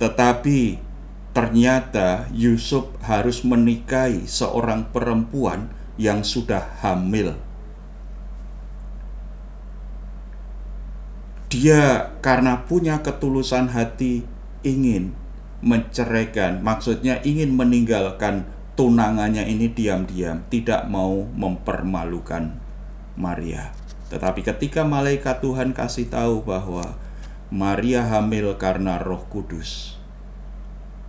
Tetapi 0.00 0.80
ternyata 1.36 2.28
Yusuf 2.32 2.88
harus 3.04 3.44
menikahi 3.44 4.24
seorang 4.24 4.88
perempuan 4.88 5.68
yang 6.00 6.24
sudah 6.24 6.80
hamil 6.80 7.36
dia 11.50 12.14
karena 12.22 12.62
punya 12.62 13.02
ketulusan 13.02 13.74
hati 13.74 14.22
ingin 14.62 15.18
menceraikan, 15.60 16.62
maksudnya 16.62 17.18
ingin 17.26 17.52
meninggalkan 17.52 18.46
tunangannya 18.78 19.44
ini 19.44 19.68
diam-diam, 19.68 20.46
tidak 20.48 20.86
mau 20.86 21.26
mempermalukan 21.36 22.54
Maria. 23.18 23.74
Tetapi 24.08 24.46
ketika 24.46 24.86
malaikat 24.86 25.42
Tuhan 25.42 25.74
kasih 25.74 26.08
tahu 26.08 26.46
bahwa 26.46 26.96
Maria 27.50 28.06
hamil 28.06 28.54
karena 28.56 29.02
Roh 29.02 29.26
Kudus, 29.26 29.98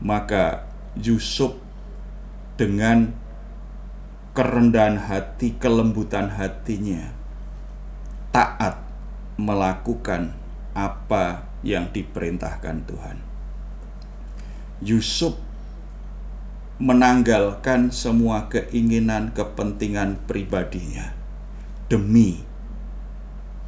maka 0.02 0.66
Yusuf 0.98 1.54
dengan 2.58 3.14
kerendahan 4.34 4.98
hati, 4.98 5.54
kelembutan 5.62 6.34
hatinya 6.34 7.14
taat 8.34 8.81
melakukan 9.42 10.38
apa 10.78 11.50
yang 11.66 11.90
diperintahkan 11.90 12.86
Tuhan. 12.86 13.18
Yusuf 14.82 15.38
menanggalkan 16.82 17.94
semua 17.94 18.50
keinginan 18.50 19.30
kepentingan 19.38 20.18
pribadinya 20.26 21.14
demi 21.86 22.42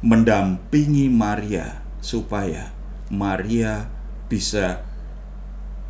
mendampingi 0.02 1.06
Maria 1.06 1.82
supaya 2.02 2.74
Maria 3.14 3.86
bisa 4.26 4.82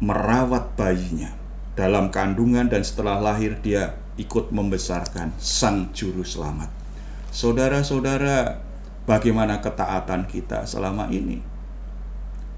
merawat 0.05 0.77
bayinya 0.77 1.33
dalam 1.73 2.13
kandungan 2.13 2.69
dan 2.69 2.85
setelah 2.85 3.19
lahir 3.19 3.57
dia 3.65 3.97
ikut 4.21 4.53
membesarkan 4.55 5.35
sang 5.41 5.91
juru 5.97 6.23
selamat. 6.23 6.71
Saudara-saudara, 7.35 8.63
bagaimana 9.05 9.61
ketaatan 9.61 10.25
kita 10.29 10.65
selama 10.65 11.09
ini. 11.13 11.41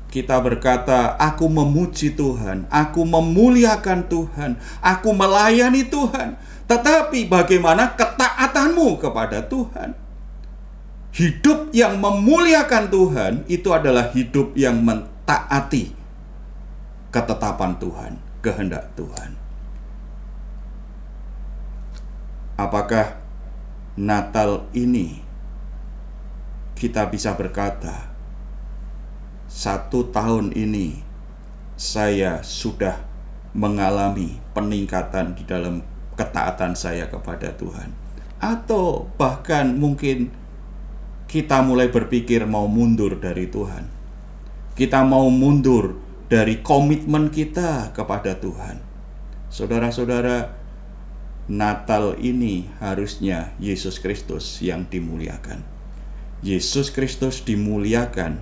Kita 0.07 0.39
berkata, 0.39 1.19
"Aku 1.19 1.51
memuji 1.51 2.15
Tuhan, 2.15 2.71
aku 2.71 3.03
memuliakan 3.05 4.07
Tuhan, 4.07 4.57
aku 4.81 5.11
melayani 5.13 5.85
Tuhan." 5.85 6.39
Tetapi 6.67 7.31
bagaimana 7.31 7.95
ketaatanmu 7.95 8.99
kepada 9.03 9.43
Tuhan? 9.47 9.95
Hidup 11.15 11.71
yang 11.73 11.99
memuliakan 11.99 12.91
Tuhan 12.91 13.33
itu 13.49 13.73
adalah 13.73 14.11
hidup 14.13 14.53
yang 14.59 14.83
mentaati 14.83 15.95
ketetapan 17.09 17.73
Tuhan, 17.81 18.13
kehendak 18.45 18.93
Tuhan. 18.99 19.39
Apakah 22.57 23.21
Natal 23.97 24.69
ini 24.77 25.26
kita 26.77 27.09
bisa 27.09 27.33
berkata, 27.33 28.13
satu 29.49 30.13
tahun 30.13 30.53
ini 30.53 31.01
saya 31.73 32.45
sudah 32.45 33.01
mengalami 33.57 34.37
peningkatan 34.53 35.33
di 35.33 35.49
dalam 35.49 35.81
ketaatan 36.21 36.77
saya 36.77 37.09
kepada 37.09 37.57
Tuhan, 37.57 37.97
atau 38.37 39.09
bahkan 39.17 39.73
mungkin 39.73 40.29
kita 41.25 41.65
mulai 41.65 41.89
berpikir 41.89 42.45
mau 42.45 42.69
mundur 42.69 43.17
dari 43.17 43.49
Tuhan, 43.49 43.89
kita 44.77 45.01
mau 45.01 45.33
mundur 45.33 45.97
dari 46.29 46.61
komitmen 46.61 47.33
kita 47.33 47.97
kepada 47.97 48.37
Tuhan. 48.37 48.85
Saudara-saudara, 49.49 50.53
Natal 51.47 52.19
ini 52.21 52.69
harusnya 52.83 53.55
Yesus 53.57 54.03
Kristus 54.03 54.61
yang 54.61 54.85
dimuliakan. 54.91 55.76
Yesus 56.47 56.95
Kristus 56.95 57.43
dimuliakan 57.43 58.39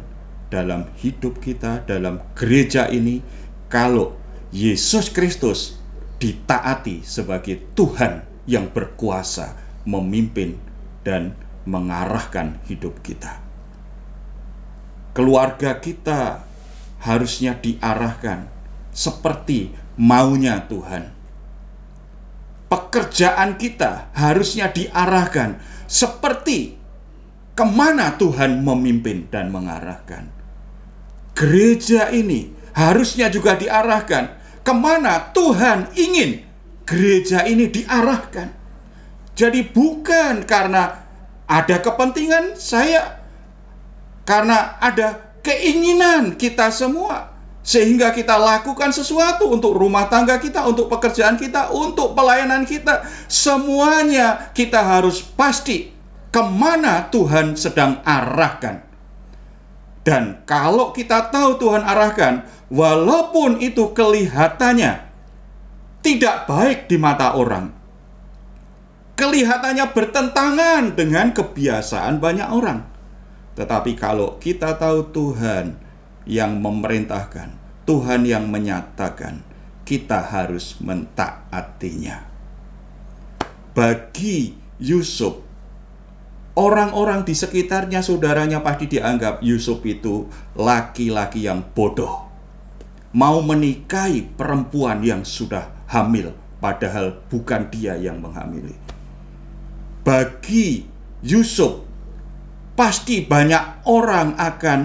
dalam 0.52 0.92
hidup 1.00 1.40
kita, 1.40 1.80
dalam 1.88 2.20
gereja 2.37 2.84
ini, 2.92 3.25
kalau 3.73 4.12
Yesus 4.52 5.08
Kristus 5.08 5.80
ditaati 6.20 7.00
sebagai 7.00 7.64
Tuhan 7.73 8.28
yang 8.44 8.68
berkuasa 8.68 9.56
memimpin 9.88 10.61
dan 11.00 11.32
mengarahkan 11.64 12.61
hidup 12.68 13.00
kita. 13.00 13.40
Keluarga 15.16 15.80
kita 15.80 16.44
harusnya 17.00 17.56
diarahkan 17.56 18.52
seperti 18.92 19.73
maunya 19.96 20.61
Tuhan. 20.68 21.08
Pekerjaan 22.68 23.56
kita 23.56 24.12
harusnya 24.12 24.68
diarahkan 24.68 25.56
seperti 25.88 26.84
ke 27.54 27.64
mana 27.64 28.18
Tuhan 28.18 28.62
memimpin 28.62 29.30
dan 29.30 29.54
mengarahkan. 29.54 30.26
Gereja 31.34 32.11
ini 32.11 32.50
harusnya 32.75 33.30
juga 33.30 33.54
diarahkan 33.54 34.38
ke 34.66 34.73
mana 34.75 35.30
Tuhan 35.30 35.94
ingin 35.94 36.42
gereja 36.82 37.46
ini 37.46 37.70
diarahkan. 37.70 38.50
Jadi 39.34 39.66
bukan 39.66 40.46
karena 40.46 41.06
ada 41.46 41.76
kepentingan 41.82 42.54
saya, 42.54 43.23
karena 44.23 44.78
ada 44.78 45.38
keinginan 45.42 46.38
kita 46.38 46.70
semua, 46.70 47.34
sehingga 47.66 48.14
kita 48.14 48.38
lakukan 48.38 48.94
sesuatu 48.94 49.50
untuk 49.50 49.75
rumah 49.75 50.06
tangga 50.06 50.38
kita, 50.38 50.62
untuk 50.64 50.87
pekerjaan 50.87 51.34
kita, 51.34 51.75
untuk 51.75 52.14
pelayanan 52.14 52.62
kita. 52.62 53.02
Semuanya 53.26 54.54
kita 54.54 54.78
harus 54.78 55.18
pasti 55.20 55.93
ke 56.35 56.43
mana 56.43 57.07
Tuhan 57.14 57.55
sedang 57.55 58.03
arahkan. 58.03 58.83
Dan 60.03 60.43
kalau 60.43 60.91
kita 60.91 61.31
tahu 61.31 61.62
Tuhan 61.62 61.87
arahkan, 61.87 62.43
walaupun 62.75 63.62
itu 63.62 63.95
kelihatannya 63.95 65.07
tidak 66.03 66.50
baik 66.50 66.91
di 66.91 66.99
mata 66.99 67.38
orang, 67.38 67.71
kelihatannya 69.14 69.87
bertentangan 69.95 70.99
dengan 70.99 71.31
kebiasaan 71.31 72.18
banyak 72.18 72.51
orang. 72.51 72.83
Tetapi 73.55 73.94
kalau 73.94 74.35
kita 74.42 74.75
tahu 74.75 75.14
Tuhan 75.14 75.79
yang 76.27 76.59
memerintahkan, 76.59 77.55
Tuhan 77.87 78.27
yang 78.27 78.51
menyatakan, 78.51 79.47
kita 79.87 80.18
harus 80.18 80.83
mentaatinya. 80.83 82.27
Bagi 83.70 84.59
Yusuf, 84.83 85.43
orang-orang 86.55 87.27
di 87.27 87.35
sekitarnya 87.35 88.01
saudaranya 88.01 88.62
pasti 88.62 88.87
dianggap 88.87 89.43
Yusuf 89.43 89.83
itu 89.83 90.31
laki-laki 90.55 91.47
yang 91.47 91.67
bodoh. 91.75 92.31
Mau 93.14 93.43
menikahi 93.43 94.27
perempuan 94.35 95.03
yang 95.07 95.23
sudah 95.23 95.71
hamil, 95.87 96.35
padahal 96.59 97.23
bukan 97.31 97.71
dia 97.71 97.95
yang 97.95 98.19
menghamili. 98.19 98.75
Bagi 100.03 100.87
Yusuf, 101.23 101.87
pasti 102.75 103.23
banyak 103.23 103.87
orang 103.87 104.35
akan 104.35 104.81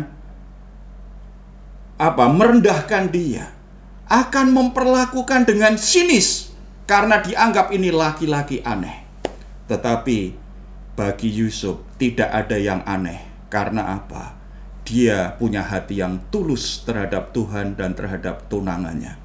apa 1.99 2.25
merendahkan 2.29 3.09
dia, 3.09 3.49
akan 4.07 4.53
memperlakukan 4.53 5.49
dengan 5.49 5.75
sinis 5.75 6.53
karena 6.85 7.19
dianggap 7.19 7.73
ini 7.73 7.89
laki-laki 7.89 8.61
aneh. 8.61 9.05
Tetapi 9.67 10.48
bagi 10.99 11.31
Yusuf 11.31 11.79
tidak 11.95 12.27
ada 12.27 12.59
yang 12.59 12.83
aneh. 12.83 13.23
Karena 13.47 13.95
apa? 13.95 14.35
Dia 14.83 15.39
punya 15.39 15.63
hati 15.63 16.03
yang 16.03 16.19
tulus 16.27 16.83
terhadap 16.83 17.31
Tuhan 17.31 17.79
dan 17.79 17.95
terhadap 17.95 18.51
tunangannya. 18.51 19.15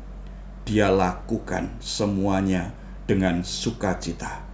Dia 0.62 0.94
lakukan 0.94 1.74
semuanya 1.82 2.70
dengan 3.10 3.42
sukacita. 3.42 4.46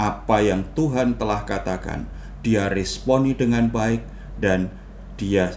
Apa 0.00 0.40
yang 0.40 0.64
Tuhan 0.72 1.20
telah 1.20 1.44
katakan, 1.44 2.08
dia 2.40 2.72
responi 2.72 3.36
dengan 3.36 3.68
baik 3.68 4.00
dan 4.40 4.72
dia 5.20 5.52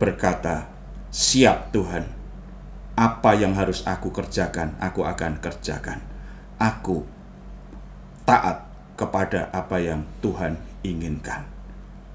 berkata, 0.00 0.72
"Siap 1.12 1.70
Tuhan. 1.70 2.08
Apa 2.96 3.36
yang 3.36 3.52
harus 3.60 3.84
aku 3.84 4.08
kerjakan, 4.08 4.72
aku 4.80 5.04
akan 5.04 5.38
kerjakan. 5.38 6.00
Aku 6.58 7.06
taat 8.24 8.73
kepada 8.94 9.50
apa 9.50 9.82
yang 9.82 10.06
Tuhan 10.22 10.58
inginkan. 10.86 11.46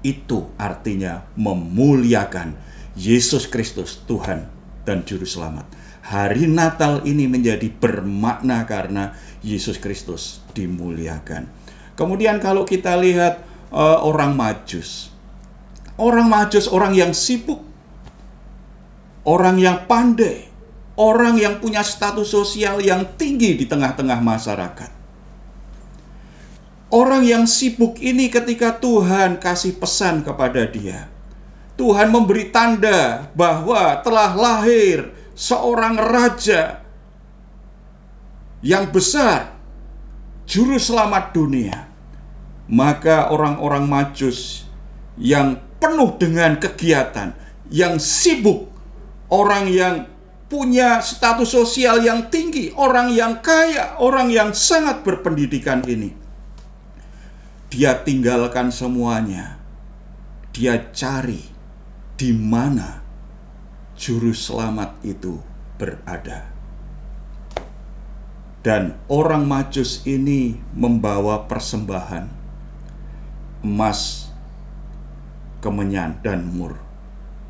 Itu 0.00 0.48
artinya 0.56 1.28
memuliakan 1.36 2.56
Yesus 2.96 3.44
Kristus, 3.44 4.00
Tuhan 4.08 4.48
dan 4.88 5.04
Juru 5.04 5.28
Selamat. 5.28 5.68
Hari 6.00 6.48
Natal 6.48 7.04
ini 7.04 7.28
menjadi 7.28 7.68
bermakna 7.68 8.64
karena 8.64 9.12
Yesus 9.44 9.76
Kristus 9.76 10.40
dimuliakan. 10.56 11.46
Kemudian, 11.94 12.40
kalau 12.40 12.64
kita 12.64 12.96
lihat 12.96 13.44
uh, 13.68 14.00
orang 14.00 14.32
Majus, 14.32 15.12
orang 16.00 16.26
Majus, 16.26 16.64
orang 16.66 16.96
yang 16.96 17.12
sibuk, 17.12 17.60
orang 19.28 19.60
yang 19.60 19.84
pandai, 19.84 20.48
orang 20.96 21.36
yang 21.36 21.60
punya 21.60 21.84
status 21.84 22.32
sosial 22.32 22.80
yang 22.80 23.04
tinggi 23.20 23.60
di 23.60 23.68
tengah-tengah 23.68 24.24
masyarakat 24.24 24.99
Orang 26.90 27.22
yang 27.22 27.46
sibuk 27.46 28.02
ini 28.02 28.26
ketika 28.26 28.74
Tuhan 28.74 29.38
kasih 29.38 29.78
pesan 29.78 30.26
kepada 30.26 30.66
dia. 30.66 31.06
Tuhan 31.78 32.10
memberi 32.10 32.50
tanda 32.50 33.30
bahwa 33.30 33.94
telah 34.02 34.34
lahir 34.34 35.14
seorang 35.38 35.94
raja 35.94 36.82
yang 38.58 38.90
besar, 38.90 39.54
juru 40.50 40.82
selamat 40.82 41.30
dunia. 41.30 41.86
Maka 42.66 43.30
orang-orang 43.30 43.86
Majus 43.86 44.66
yang 45.14 45.62
penuh 45.78 46.18
dengan 46.18 46.58
kegiatan, 46.58 47.38
yang 47.70 48.02
sibuk, 48.02 48.66
orang 49.30 49.70
yang 49.70 50.10
punya 50.50 50.98
status 50.98 51.54
sosial 51.54 52.02
yang 52.02 52.26
tinggi, 52.34 52.74
orang 52.74 53.14
yang 53.14 53.38
kaya, 53.38 53.94
orang 54.02 54.26
yang 54.34 54.50
sangat 54.50 55.06
berpendidikan 55.06 55.86
ini 55.86 56.19
dia 57.70 58.02
tinggalkan 58.02 58.74
semuanya. 58.74 59.62
Dia 60.50 60.90
cari 60.90 61.46
di 62.18 62.34
mana 62.34 62.98
juru 63.94 64.34
selamat 64.34 64.98
itu 65.06 65.38
berada. 65.78 66.50
Dan 68.60 68.98
orang 69.06 69.46
Majus 69.46 70.02
ini 70.04 70.58
membawa 70.74 71.46
persembahan 71.46 72.42
emas, 73.62 74.28
kemenyan, 75.62 76.18
dan 76.26 76.50
mur. 76.50 76.76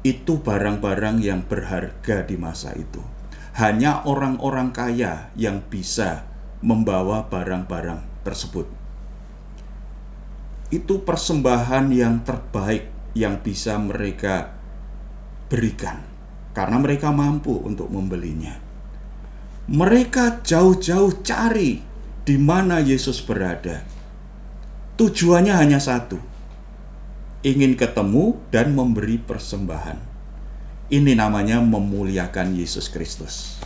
Itu 0.04 0.38
barang-barang 0.44 1.18
yang 1.24 1.48
berharga 1.48 2.28
di 2.28 2.36
masa 2.36 2.76
itu. 2.76 3.00
Hanya 3.56 4.04
orang-orang 4.06 4.70
kaya 4.70 5.32
yang 5.34 5.64
bisa 5.66 6.28
membawa 6.62 7.26
barang-barang 7.26 8.22
tersebut 8.22 8.79
itu 10.70 11.02
persembahan 11.02 11.90
yang 11.90 12.22
terbaik 12.22 12.86
yang 13.18 13.42
bisa 13.42 13.74
mereka 13.78 14.54
berikan 15.50 15.98
karena 16.54 16.78
mereka 16.78 17.10
mampu 17.10 17.58
untuk 17.58 17.90
membelinya. 17.90 18.54
Mereka 19.70 20.42
jauh-jauh 20.42 21.22
cari 21.22 21.82
di 22.26 22.36
mana 22.38 22.82
Yesus 22.82 23.22
berada. 23.22 23.82
Tujuannya 24.98 25.54
hanya 25.54 25.78
satu: 25.78 26.18
ingin 27.42 27.74
ketemu 27.74 28.38
dan 28.50 28.74
memberi 28.74 29.18
persembahan. 29.18 29.98
Ini 30.90 31.14
namanya 31.14 31.62
memuliakan 31.62 32.58
Yesus 32.58 32.90
Kristus. 32.90 33.62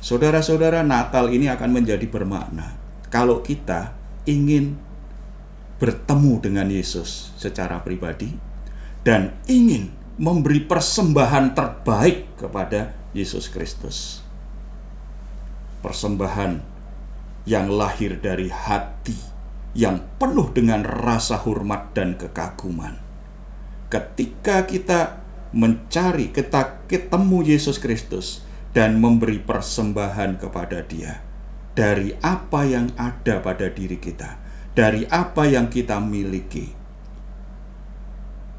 Saudara-saudara, 0.00 0.80
Natal 0.80 1.28
ini 1.28 1.52
akan 1.52 1.82
menjadi 1.82 2.08
bermakna 2.08 2.72
kalau 3.12 3.44
kita 3.44 3.92
ingin 4.24 4.85
bertemu 5.76 6.32
dengan 6.40 6.68
Yesus 6.72 7.36
secara 7.36 7.84
pribadi 7.84 8.32
dan 9.04 9.36
ingin 9.44 9.92
memberi 10.16 10.64
persembahan 10.64 11.52
terbaik 11.52 12.40
kepada 12.40 12.96
Yesus 13.12 13.52
Kristus. 13.52 14.24
Persembahan 15.84 16.58
yang 17.46 17.70
lahir 17.70 18.18
dari 18.18 18.50
hati 18.50 19.14
yang 19.76 20.00
penuh 20.16 20.50
dengan 20.50 20.82
rasa 20.82 21.36
hormat 21.36 21.92
dan 21.92 22.16
kekaguman. 22.16 22.96
Ketika 23.92 24.64
kita 24.66 25.20
mencari, 25.54 26.32
kita 26.32 26.88
ketemu 26.90 27.54
Yesus 27.54 27.78
Kristus 27.78 28.42
dan 28.74 28.98
memberi 28.98 29.38
persembahan 29.38 30.40
kepada 30.40 30.82
Dia 30.82 31.22
dari 31.76 32.16
apa 32.24 32.64
yang 32.64 32.90
ada 32.96 33.38
pada 33.44 33.68
diri 33.68 34.00
kita, 34.00 34.40
dari 34.76 35.08
apa 35.08 35.48
yang 35.48 35.72
kita 35.72 35.96
miliki. 35.96 36.68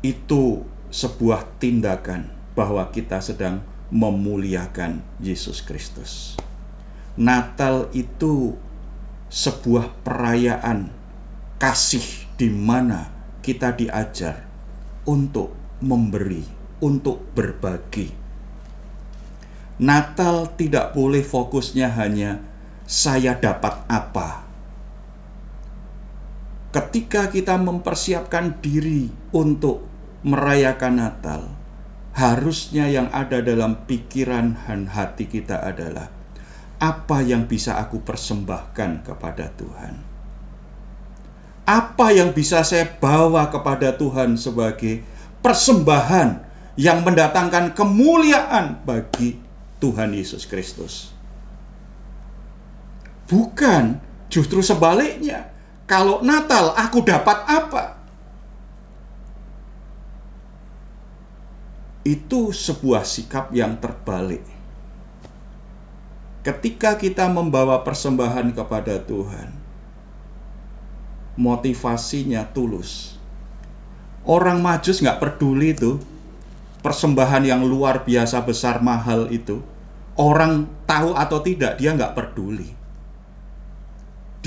Itu 0.01 0.65
sebuah 0.89 1.61
tindakan 1.61 2.33
bahwa 2.57 2.89
kita 2.89 3.21
sedang 3.21 3.61
memuliakan 3.93 5.05
Yesus 5.21 5.61
Kristus. 5.61 6.33
Natal 7.13 7.93
itu 7.93 8.57
sebuah 9.29 9.93
perayaan 10.01 10.89
kasih 11.61 12.25
di 12.33 12.49
mana 12.49 13.13
kita 13.45 13.77
diajar 13.77 14.49
untuk 15.05 15.53
memberi, 15.85 16.41
untuk 16.81 17.21
berbagi. 17.37 18.09
Natal 19.77 20.49
tidak 20.57 20.97
boleh 20.97 21.21
fokusnya 21.21 21.93
hanya 21.93 22.41
saya 22.89 23.37
dapat 23.37 23.85
apa. 23.85 24.46
Ketika 26.77 27.33
kita 27.33 27.57
mempersiapkan 27.57 28.61
diri 28.61 29.09
untuk 29.33 29.81
merayakan 30.21 31.01
Natal, 31.01 31.49
harusnya 32.13 32.85
yang 32.85 33.09
ada 33.09 33.41
dalam 33.41 33.81
pikiran 33.89 34.53
dan 34.69 34.85
hati 34.85 35.25
kita 35.25 35.57
adalah 35.57 36.13
apa 36.77 37.25
yang 37.25 37.49
bisa 37.49 37.81
aku 37.81 38.05
persembahkan 38.05 39.01
kepada 39.01 39.49
Tuhan. 39.57 40.05
Apa 41.65 42.13
yang 42.13 42.37
bisa 42.37 42.61
saya 42.61 42.85
bawa 42.85 43.49
kepada 43.49 43.97
Tuhan 43.97 44.37
sebagai 44.37 45.01
persembahan 45.41 46.45
yang 46.77 47.01
mendatangkan 47.01 47.73
kemuliaan 47.73 48.85
bagi 48.85 49.41
Tuhan 49.81 50.13
Yesus 50.13 50.45
Kristus. 50.45 51.09
Bukan 53.25 53.97
justru 54.29 54.61
sebaliknya. 54.61 55.56
Kalau 55.87 56.19
Natal 56.19 56.75
aku 56.75 56.99
dapat 57.01 57.47
apa? 57.47 57.97
itu 62.07 62.55
sebuah 62.55 63.03
sikap 63.03 63.51
yang 63.51 63.75
terbalik. 63.75 64.39
Ketika 66.39 66.95
kita 66.95 67.27
membawa 67.27 67.83
persembahan 67.83 68.55
kepada 68.55 68.95
Tuhan, 69.03 69.51
motivasinya 71.35 72.47
tulus. 72.55 73.19
Orang 74.23 74.63
majus 74.63 75.03
nggak 75.03 75.19
peduli 75.19 75.75
itu 75.75 75.99
persembahan 76.79 77.43
yang 77.43 77.67
luar 77.67 78.07
biasa 78.07 78.39
besar 78.47 78.79
mahal 78.79 79.27
itu. 79.27 79.59
Orang 80.15 80.71
tahu 80.87 81.11
atau 81.11 81.43
tidak 81.43 81.75
dia 81.75 81.91
nggak 81.91 82.15
peduli. 82.15 82.71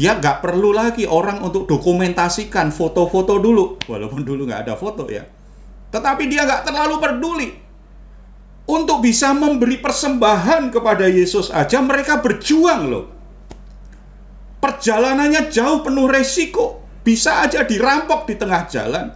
Dia 0.00 0.16
nggak 0.16 0.40
perlu 0.40 0.72
lagi 0.72 1.04
orang 1.04 1.44
untuk 1.44 1.68
dokumentasikan 1.68 2.72
foto-foto 2.72 3.36
dulu, 3.36 3.84
walaupun 3.84 4.24
dulu 4.24 4.48
nggak 4.48 4.64
ada 4.64 4.74
foto 4.80 5.04
ya 5.12 5.28
tetapi 5.90 6.30
dia 6.30 6.46
nggak 6.46 6.64
terlalu 6.70 6.96
peduli. 7.02 7.50
Untuk 8.70 9.02
bisa 9.02 9.34
memberi 9.34 9.82
persembahan 9.82 10.70
kepada 10.70 11.10
Yesus 11.10 11.50
aja 11.50 11.82
mereka 11.82 12.22
berjuang 12.22 12.86
loh. 12.86 13.04
Perjalanannya 14.62 15.50
jauh 15.50 15.82
penuh 15.82 16.06
resiko. 16.06 16.78
Bisa 17.02 17.42
aja 17.42 17.66
dirampok 17.66 18.30
di 18.30 18.38
tengah 18.38 18.70
jalan. 18.70 19.10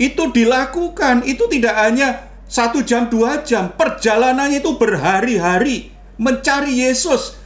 Itu 0.00 0.32
dilakukan, 0.32 1.28
itu 1.28 1.44
tidak 1.52 1.76
hanya 1.76 2.08
satu 2.48 2.80
jam 2.80 3.12
dua 3.12 3.44
jam. 3.44 3.68
Perjalanannya 3.76 4.64
itu 4.64 4.80
berhari-hari 4.80 5.92
mencari 6.16 6.88
Yesus 6.88 7.36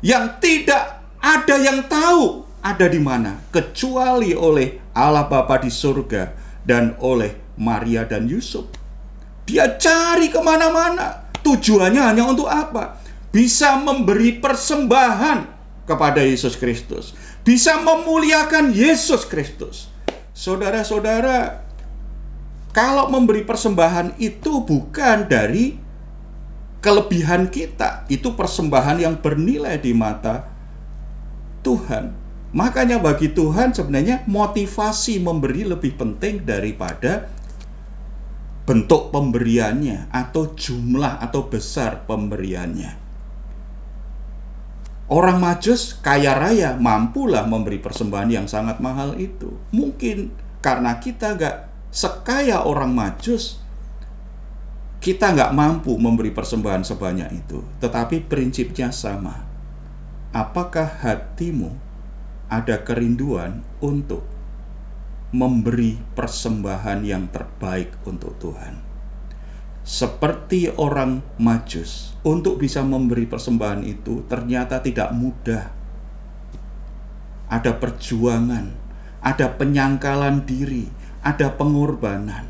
yang 0.00 0.40
tidak 0.40 0.93
ada 1.24 1.56
yang 1.56 1.88
tahu 1.88 2.44
ada 2.60 2.84
di 2.84 3.00
mana 3.00 3.40
kecuali 3.48 4.36
oleh 4.36 4.92
Allah 4.92 5.24
Bapa 5.24 5.64
di 5.64 5.72
surga 5.72 6.36
dan 6.60 7.00
oleh 7.00 7.56
Maria 7.56 8.04
dan 8.04 8.28
Yusuf. 8.28 8.68
Dia 9.48 9.80
cari 9.80 10.28
ke 10.28 10.40
mana-mana. 10.44 11.32
Tujuannya 11.40 12.00
hanya 12.00 12.24
untuk 12.24 12.48
apa? 12.48 13.00
Bisa 13.32 13.76
memberi 13.76 14.36
persembahan 14.36 15.44
kepada 15.84 16.24
Yesus 16.24 16.56
Kristus. 16.56 17.12
Bisa 17.44 17.76
memuliakan 17.80 18.72
Yesus 18.72 19.28
Kristus. 19.28 19.92
Saudara-saudara, 20.32 21.60
kalau 22.72 23.12
memberi 23.12 23.44
persembahan 23.44 24.16
itu 24.16 24.64
bukan 24.64 25.28
dari 25.28 25.76
kelebihan 26.80 27.52
kita, 27.52 28.08
itu 28.08 28.32
persembahan 28.32 29.04
yang 29.04 29.20
bernilai 29.20 29.76
di 29.76 29.92
mata 29.92 30.53
Tuhan. 31.64 32.12
Makanya 32.54 33.02
bagi 33.02 33.32
Tuhan 33.32 33.74
sebenarnya 33.74 34.22
motivasi 34.30 35.18
memberi 35.18 35.66
lebih 35.66 35.98
penting 35.98 36.46
daripada 36.46 37.26
bentuk 38.64 39.10
pemberiannya 39.10 40.12
atau 40.14 40.54
jumlah 40.54 41.18
atau 41.18 41.50
besar 41.50 42.06
pemberiannya. 42.06 43.02
Orang 45.10 45.36
Majus 45.42 46.00
kaya 46.00 46.32
raya 46.32 46.78
mampulah 46.80 47.44
memberi 47.44 47.76
persembahan 47.76 48.30
yang 48.30 48.46
sangat 48.48 48.80
mahal 48.80 49.18
itu. 49.20 49.52
Mungkin 49.74 50.32
karena 50.64 50.96
kita 50.96 51.36
gak 51.36 51.68
sekaya 51.92 52.64
orang 52.64 52.96
Majus, 52.96 53.60
kita 55.04 55.36
nggak 55.36 55.52
mampu 55.52 55.92
memberi 56.00 56.32
persembahan 56.32 56.80
sebanyak 56.80 57.28
itu. 57.36 57.60
Tetapi 57.84 58.24
prinsipnya 58.24 58.88
sama. 58.88 59.43
Apakah 60.34 60.98
hatimu 61.00 61.78
ada 62.50 62.82
kerinduan 62.82 63.62
untuk 63.78 64.34
memberi 65.34 65.98
persembahan 66.14 67.02
yang 67.02 67.26
terbaik 67.26 67.98
untuk 68.06 68.38
Tuhan. 68.38 68.78
Seperti 69.84 70.70
orang 70.78 71.20
Majus, 71.36 72.14
untuk 72.22 72.62
bisa 72.62 72.80
memberi 72.86 73.26
persembahan 73.26 73.82
itu 73.84 74.24
ternyata 74.30 74.80
tidak 74.80 75.10
mudah. 75.12 75.74
Ada 77.50 77.76
perjuangan, 77.76 78.72
ada 79.20 79.46
penyangkalan 79.58 80.46
diri, 80.46 80.88
ada 81.20 81.52
pengorbanan. 81.52 82.48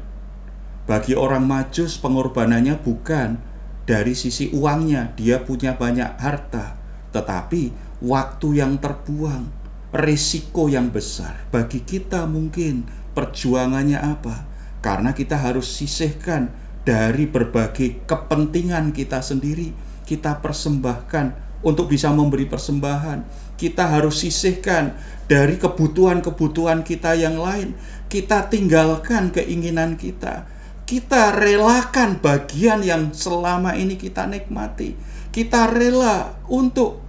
Bagi 0.84 1.16
orang 1.16 1.48
Majus, 1.48 1.96
pengorbanannya 1.98 2.78
bukan 2.84 3.40
dari 3.88 4.12
sisi 4.12 4.52
uangnya, 4.52 5.16
dia 5.16 5.40
punya 5.42 5.74
banyak 5.74 6.20
harta, 6.20 6.78
tetapi 7.14 7.70
waktu 8.02 8.58
yang 8.58 8.82
terbuang, 8.82 9.46
risiko 9.94 10.66
yang 10.66 10.90
besar. 10.90 11.46
Bagi 11.54 11.86
kita 11.86 12.26
mungkin 12.26 12.82
perjuangannya 13.14 14.02
apa? 14.02 14.50
Karena 14.82 15.14
kita 15.14 15.38
harus 15.38 15.70
sisihkan 15.70 16.50
dari 16.82 17.30
berbagai 17.30 18.02
kepentingan 18.04 18.90
kita 18.90 19.22
sendiri. 19.22 19.70
Kita 20.04 20.42
persembahkan 20.42 21.56
untuk 21.64 21.88
bisa 21.88 22.12
memberi 22.12 22.44
persembahan. 22.44 23.24
Kita 23.56 23.88
harus 23.88 24.20
sisihkan 24.26 24.98
dari 25.30 25.56
kebutuhan-kebutuhan 25.56 26.84
kita 26.84 27.16
yang 27.16 27.40
lain. 27.40 27.72
Kita 28.10 28.50
tinggalkan 28.52 29.32
keinginan 29.32 29.96
kita. 29.96 30.44
Kita 30.84 31.32
relakan 31.32 32.20
bagian 32.20 32.84
yang 32.84 33.16
selama 33.16 33.72
ini 33.72 33.96
kita 33.96 34.28
nikmati. 34.28 34.92
Kita 35.32 35.72
rela 35.72 36.36
untuk 36.52 37.03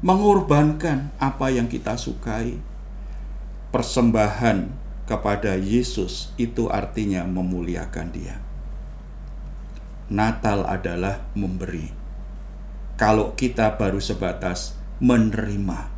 mengorbankan 0.00 1.12
apa 1.20 1.52
yang 1.52 1.68
kita 1.68 2.00
sukai. 2.00 2.56
Persembahan 3.70 4.72
kepada 5.06 5.54
Yesus 5.54 6.34
itu 6.40 6.66
artinya 6.72 7.22
memuliakan 7.28 8.08
Dia. 8.10 8.40
Natal 10.10 10.66
adalah 10.66 11.22
memberi. 11.38 11.92
Kalau 12.98 13.38
kita 13.38 13.78
baru 13.78 14.02
sebatas 14.02 14.74
menerima, 14.98 15.88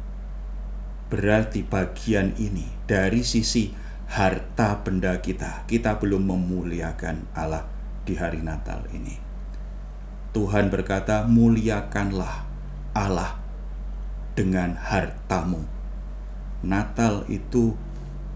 berarti 1.09 1.65
bagian 1.65 2.37
ini 2.37 2.69
dari 2.85 3.25
sisi 3.25 3.73
harta 4.13 4.85
benda 4.85 5.17
kita, 5.25 5.65
kita 5.65 5.97
belum 5.97 6.29
memuliakan 6.29 7.33
Allah 7.33 7.65
di 8.05 8.21
hari 8.21 8.45
Natal 8.45 8.85
ini. 8.93 9.17
Tuhan 10.37 10.69
berkata, 10.69 11.25
"Muliakanlah 11.25 12.45
Allah 12.93 13.42
dengan 14.33 14.79
hartamu. 14.79 15.65
Natal 16.63 17.27
itu 17.27 17.75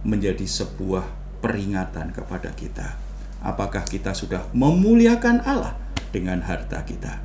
menjadi 0.03 0.45
sebuah 0.45 1.07
peringatan 1.41 2.11
kepada 2.11 2.51
kita 2.55 3.07
Apakah 3.47 3.85
kita 3.85 4.17
sudah 4.17 4.49
memuliakan 4.57 5.45
Allah 5.45 5.77
dengan 6.11 6.41
harta 6.43 6.81
kita? 6.83 7.21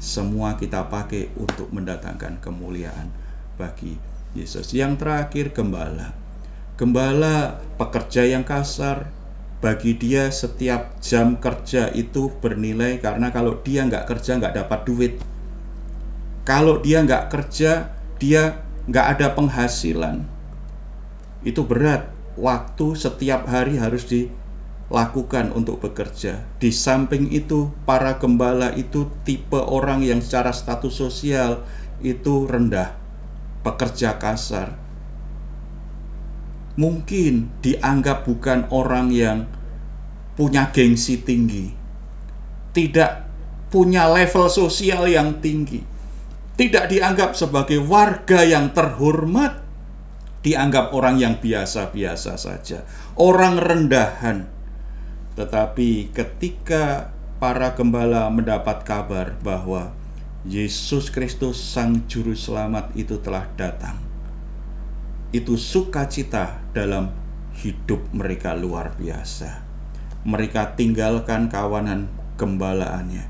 Semua 0.00 0.56
kita 0.58 0.88
pakai 0.88 1.30
untuk 1.36 1.70
mendatangkan 1.70 2.40
kemuliaan 2.40 3.12
bagi 3.54 3.94
Yesus. 4.34 4.72
Yang 4.74 5.04
terakhir, 5.04 5.54
gembala. 5.54 6.10
Gembala 6.74 7.62
pekerja 7.78 8.26
yang 8.26 8.42
kasar, 8.42 9.14
bagi 9.62 9.94
dia 9.94 10.28
setiap 10.34 10.98
jam 10.98 11.38
kerja 11.38 11.88
itu 11.94 12.34
bernilai 12.42 12.98
karena 12.98 13.30
kalau 13.30 13.62
dia 13.62 13.86
nggak 13.86 14.10
kerja 14.10 14.42
nggak 14.42 14.58
dapat 14.58 14.80
duit. 14.84 15.14
Kalau 16.44 16.80
dia 16.80 17.00
nggak 17.00 17.32
kerja, 17.32 17.96
dia 18.20 18.60
nggak 18.84 19.06
ada 19.16 19.26
penghasilan. 19.32 20.28
Itu 21.40 21.64
berat. 21.64 22.12
Waktu 22.34 22.98
setiap 22.98 23.46
hari 23.46 23.78
harus 23.78 24.04
dilakukan 24.04 25.54
untuk 25.56 25.80
bekerja. 25.80 26.44
Di 26.60 26.74
samping 26.74 27.30
itu, 27.30 27.72
para 27.88 28.20
gembala 28.20 28.74
itu 28.76 29.08
tipe 29.22 29.56
orang 29.56 30.04
yang 30.04 30.20
secara 30.20 30.50
status 30.50 30.98
sosial 30.98 31.62
itu 32.02 32.44
rendah, 32.44 32.92
pekerja 33.62 34.18
kasar, 34.18 34.76
mungkin 36.74 37.54
dianggap 37.62 38.26
bukan 38.26 38.66
orang 38.74 39.14
yang 39.14 39.46
punya 40.34 40.74
gengsi 40.74 41.22
tinggi, 41.22 41.70
tidak 42.74 43.30
punya 43.70 44.10
level 44.10 44.50
sosial 44.50 45.06
yang 45.06 45.38
tinggi, 45.38 45.86
tidak 46.54 46.86
dianggap 46.86 47.34
sebagai 47.34 47.82
warga 47.82 48.46
yang 48.46 48.70
terhormat, 48.70 49.58
dianggap 50.46 50.94
orang 50.94 51.18
yang 51.18 51.34
biasa-biasa 51.42 52.38
saja, 52.38 52.86
orang 53.18 53.58
rendahan. 53.58 54.46
Tetapi 55.34 56.14
ketika 56.14 57.10
para 57.42 57.74
gembala 57.74 58.30
mendapat 58.30 58.86
kabar 58.86 59.34
bahwa 59.42 59.90
Yesus 60.46 61.10
Kristus 61.10 61.58
Sang 61.58 62.06
Juru 62.06 62.38
Selamat 62.38 62.94
itu 62.94 63.18
telah 63.18 63.50
datang, 63.58 63.98
itu 65.34 65.58
sukacita 65.58 66.62
dalam 66.70 67.10
hidup 67.58 68.14
mereka 68.14 68.54
luar 68.54 68.94
biasa. 68.94 69.66
Mereka 70.22 70.78
tinggalkan 70.78 71.50
kawanan 71.50 72.06
gembalaannya, 72.38 73.26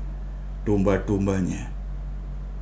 domba-dombanya. 0.61 1.74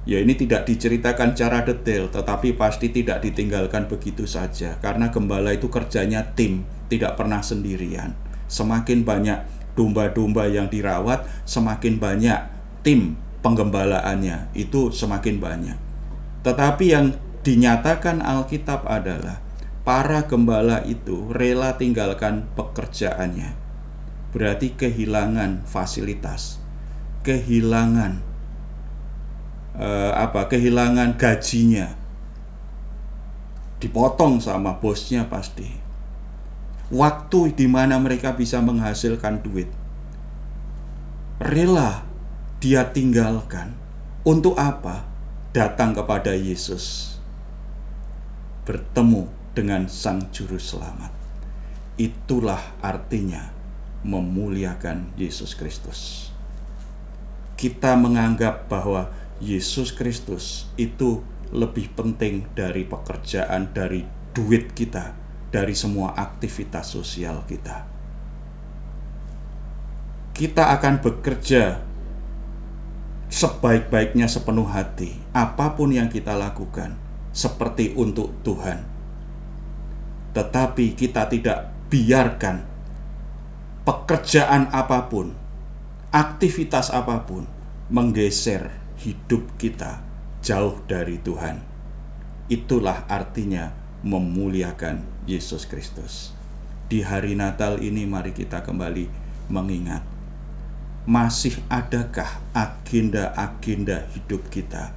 Ya 0.03 0.19
ini 0.19 0.35
tidak 0.35 0.67
diceritakan 0.67 1.31
cara 1.31 1.63
detail, 1.63 2.11
tetapi 2.11 2.59
pasti 2.59 2.91
tidak 2.91 3.23
ditinggalkan 3.23 3.87
begitu 3.87 4.27
saja. 4.27 4.75
Karena 4.83 5.07
gembala 5.07 5.55
itu 5.55 5.71
kerjanya 5.71 6.35
tim, 6.35 6.67
tidak 6.91 7.15
pernah 7.15 7.39
sendirian. 7.39 8.11
Semakin 8.51 9.07
banyak 9.07 9.39
domba-domba 9.79 10.51
yang 10.51 10.67
dirawat, 10.67 11.23
semakin 11.47 12.03
banyak 12.03 12.35
tim 12.83 13.15
penggembalaannya, 13.39 14.51
itu 14.59 14.91
semakin 14.91 15.39
banyak. 15.39 15.77
Tetapi 16.43 16.85
yang 16.91 17.15
dinyatakan 17.47 18.19
Alkitab 18.19 18.83
adalah 18.83 19.39
para 19.87 20.27
gembala 20.27 20.83
itu 20.83 21.31
rela 21.31 21.79
tinggalkan 21.79 22.43
pekerjaannya. 22.59 23.55
Berarti 24.35 24.75
kehilangan 24.75 25.63
fasilitas, 25.63 26.59
kehilangan 27.23 28.32
eh, 29.77 30.11
apa? 30.13 30.49
Kehilangan 30.49 31.15
gajinya. 31.17 31.93
Dipotong 33.81 34.39
sama 34.39 34.79
bosnya 34.79 35.27
pasti. 35.27 35.67
Waktu 36.93 37.57
di 37.57 37.65
mana 37.67 37.97
mereka 37.97 38.37
bisa 38.37 38.61
menghasilkan 38.61 39.41
duit. 39.41 39.67
Rela 41.41 42.05
dia 42.63 42.87
tinggalkan. 42.93 43.75
Untuk 44.23 44.55
apa? 44.55 45.03
Datang 45.51 45.91
kepada 45.91 46.31
Yesus 46.31 47.13
bertemu 48.63 49.27
dengan 49.51 49.91
Sang 49.91 50.31
Juru 50.31 50.55
Selamat. 50.55 51.11
Itulah 51.99 52.73
artinya 52.79 53.51
memuliakan 54.07 55.13
Yesus 55.19 55.53
Kristus. 55.53 56.31
Kita 57.59 57.99
menganggap 57.99 58.71
bahwa 58.71 59.11
Yesus 59.41 59.95
Kristus 59.95 60.69
itu 60.77 61.23
lebih 61.53 61.93
penting 61.93 62.49
dari 62.57 62.83
pekerjaan, 62.83 63.69
dari 63.71 64.05
duit 64.33 64.73
kita, 64.73 65.13
dari 65.53 65.77
semua 65.77 66.17
aktivitas 66.17 66.89
sosial 66.89 67.45
kita. 67.45 67.85
Kita 70.33 70.73
akan 70.73 70.97
bekerja 70.97 71.77
sebaik-baiknya 73.29 74.25
sepenuh 74.25 74.65
hati, 74.65 75.13
apa 75.29 75.77
pun 75.77 75.93
yang 75.93 76.09
kita 76.09 76.33
lakukan 76.33 76.97
seperti 77.29 77.93
untuk 77.93 78.33
Tuhan. 78.41 78.81
Tetapi 80.33 80.97
kita 80.97 81.29
tidak 81.29 81.69
biarkan 81.93 82.65
pekerjaan 83.85 84.73
apa 84.73 85.05
pun, 85.05 85.37
aktivitas 86.09 86.89
apa 86.89 87.21
pun 87.29 87.45
menggeser 87.93 88.82
hidup 89.03 89.59
kita 89.59 89.99
jauh 90.39 90.79
dari 90.87 91.19
Tuhan. 91.19 91.59
Itulah 92.47 93.03
artinya 93.11 93.75
memuliakan 94.03 95.03
Yesus 95.27 95.67
Kristus. 95.67 96.31
Di 96.87 97.03
hari 97.03 97.35
Natal 97.35 97.83
ini 97.83 98.07
mari 98.07 98.31
kita 98.31 98.63
kembali 98.63 99.07
mengingat 99.51 100.03
masih 101.03 101.59
adakah 101.67 102.39
agenda-agenda 102.55 104.07
hidup 104.15 104.47
kita 104.47 104.95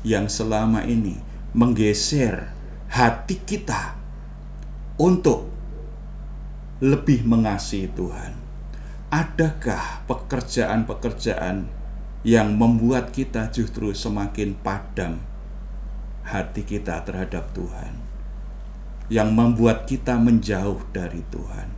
yang 0.00 0.24
selama 0.24 0.80
ini 0.88 1.20
menggeser 1.52 2.48
hati 2.88 3.36
kita 3.36 3.92
untuk 4.96 5.52
lebih 6.80 7.28
mengasihi 7.28 7.92
Tuhan. 7.92 8.32
Adakah 9.12 10.08
pekerjaan-pekerjaan 10.08 11.68
yang 12.22 12.54
membuat 12.54 13.10
kita 13.10 13.50
justru 13.50 13.90
semakin 13.90 14.54
padam 14.62 15.18
hati 16.22 16.62
kita 16.62 17.02
terhadap 17.02 17.50
Tuhan? 17.50 17.98
Yang 19.10 19.28
membuat 19.34 19.84
kita 19.90 20.16
menjauh 20.16 20.78
dari 20.94 21.26
Tuhan? 21.28 21.68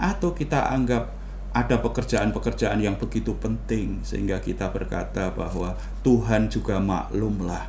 Atau 0.00 0.32
kita 0.32 0.72
anggap 0.72 1.12
ada 1.50 1.76
pekerjaan-pekerjaan 1.82 2.80
yang 2.80 2.96
begitu 2.96 3.36
penting 3.36 4.00
sehingga 4.06 4.40
kita 4.40 4.72
berkata 4.72 5.34
bahwa 5.34 5.76
Tuhan 6.06 6.48
juga 6.48 6.78
maklumlah 6.78 7.68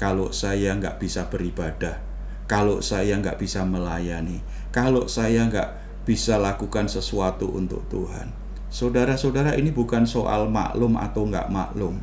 kalau 0.00 0.32
saya 0.32 0.72
nggak 0.80 0.96
bisa 0.96 1.28
beribadah, 1.28 2.00
kalau 2.48 2.80
saya 2.80 3.20
nggak 3.20 3.36
bisa 3.36 3.68
melayani, 3.68 4.40
kalau 4.72 5.04
saya 5.04 5.44
nggak 5.44 5.70
bisa 6.08 6.40
lakukan 6.40 6.88
sesuatu 6.88 7.52
untuk 7.52 7.84
Tuhan. 7.92 8.39
Saudara-saudara 8.70 9.58
ini 9.58 9.74
bukan 9.74 10.06
soal 10.06 10.46
maklum 10.46 10.94
atau 10.94 11.26
nggak 11.26 11.50
maklum. 11.50 11.98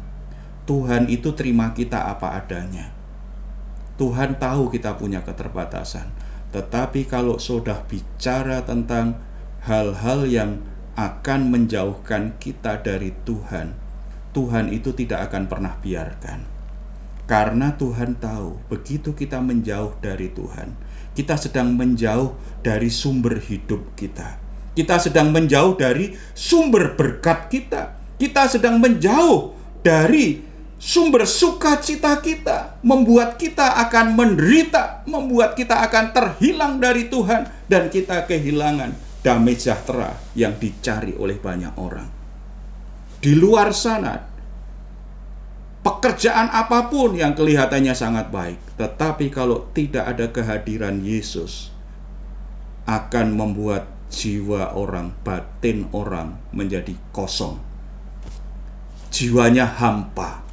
Tuhan 0.68 1.08
itu 1.08 1.32
terima 1.32 1.72
kita 1.72 2.12
apa 2.12 2.36
adanya. 2.36 2.92
Tuhan 3.96 4.36
tahu 4.36 4.68
kita 4.68 5.00
punya 5.00 5.24
keterbatasan. 5.24 6.12
Tetapi 6.52 7.08
kalau 7.08 7.40
sudah 7.40 7.88
bicara 7.88 8.68
tentang 8.68 9.16
hal-hal 9.64 10.28
yang 10.28 10.60
akan 11.00 11.56
menjauhkan 11.56 12.36
kita 12.36 12.84
dari 12.84 13.16
Tuhan, 13.24 13.72
Tuhan 14.36 14.68
itu 14.76 14.92
tidak 14.92 15.32
akan 15.32 15.48
pernah 15.48 15.80
biarkan. 15.80 16.44
Karena 17.28 17.76
Tuhan 17.76 18.20
tahu, 18.20 18.60
begitu 18.72 19.12
kita 19.12 19.44
menjauh 19.44 20.00
dari 20.00 20.32
Tuhan, 20.32 20.76
kita 21.12 21.36
sedang 21.36 21.76
menjauh 21.76 22.36
dari 22.64 22.88
sumber 22.88 23.40
hidup 23.40 23.96
kita. 24.00 24.47
Kita 24.78 25.02
sedang 25.02 25.34
menjauh 25.34 25.74
dari 25.74 26.14
sumber 26.38 26.94
berkat 26.94 27.50
kita. 27.50 27.98
Kita 28.22 28.46
sedang 28.46 28.78
menjauh 28.78 29.58
dari 29.82 30.38
sumber 30.78 31.26
sukacita 31.26 32.22
kita, 32.22 32.78
membuat 32.86 33.42
kita 33.42 33.82
akan 33.90 34.14
menderita, 34.14 35.02
membuat 35.10 35.58
kita 35.58 35.82
akan 35.82 36.14
terhilang 36.14 36.78
dari 36.78 37.10
Tuhan, 37.10 37.50
dan 37.66 37.90
kita 37.90 38.30
kehilangan 38.30 38.94
damai 39.26 39.58
sejahtera 39.58 40.14
yang 40.38 40.54
dicari 40.62 41.18
oleh 41.18 41.42
banyak 41.42 41.74
orang. 41.82 42.06
Di 43.18 43.34
luar 43.34 43.74
sana, 43.74 44.14
pekerjaan 45.82 46.54
apa 46.54 46.86
pun 46.86 47.18
yang 47.18 47.34
kelihatannya 47.34 47.98
sangat 47.98 48.30
baik, 48.30 48.78
tetapi 48.78 49.34
kalau 49.34 49.74
tidak 49.74 50.06
ada 50.06 50.30
kehadiran 50.30 51.02
Yesus, 51.02 51.74
akan 52.86 53.34
membuat 53.34 53.97
jiwa 54.08 54.74
orang, 54.74 55.14
batin 55.24 55.88
orang 55.92 56.40
menjadi 56.56 56.96
kosong. 57.12 57.60
Jiwanya 59.12 59.66
hampa, 59.66 60.44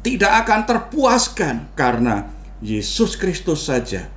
tidak 0.00 0.46
akan 0.46 0.60
terpuaskan 0.64 1.56
karena 1.76 2.30
Yesus 2.62 3.20
Kristus 3.20 3.68
saja, 3.68 4.08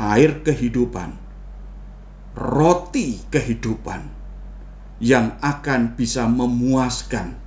air 0.00 0.42
kehidupan, 0.42 1.14
roti 2.34 3.22
kehidupan, 3.30 4.08
yang 5.00 5.40
akan 5.40 5.96
bisa 5.96 6.28
memuaskan 6.28 7.38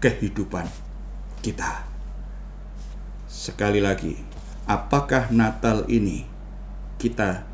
kehidupan 0.00 0.66
kita. 1.44 1.84
Sekali 3.28 3.82
lagi, 3.82 4.14
apakah 4.70 5.28
Natal 5.34 5.84
ini 5.90 6.24
kita 7.02 7.51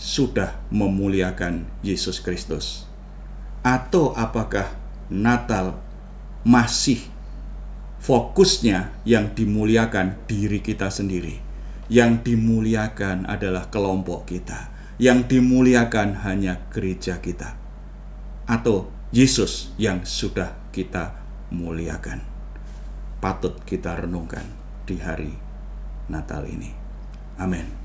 sudah 0.00 0.56
memuliakan 0.72 1.68
Yesus 1.84 2.24
Kristus? 2.24 2.88
Atau 3.60 4.16
apakah 4.16 4.72
Natal 5.12 5.76
masih 6.40 7.04
fokusnya 8.00 8.96
yang 9.04 9.36
dimuliakan 9.36 10.16
diri 10.24 10.64
kita 10.64 10.88
sendiri? 10.88 11.44
Yang 11.92 12.32
dimuliakan 12.32 13.28
adalah 13.28 13.68
kelompok 13.68 14.32
kita, 14.32 14.72
yang 14.96 15.28
dimuliakan 15.28 16.24
hanya 16.24 16.64
gereja 16.72 17.20
kita, 17.20 17.58
atau 18.48 18.88
Yesus 19.10 19.74
yang 19.76 20.06
sudah 20.06 20.54
kita 20.70 21.18
muliakan. 21.50 22.22
Patut 23.18 23.58
kita 23.66 24.06
renungkan 24.06 24.46
di 24.86 24.96
hari 25.02 25.34
Natal 26.08 26.46
ini. 26.46 26.70
Amin. 27.42 27.79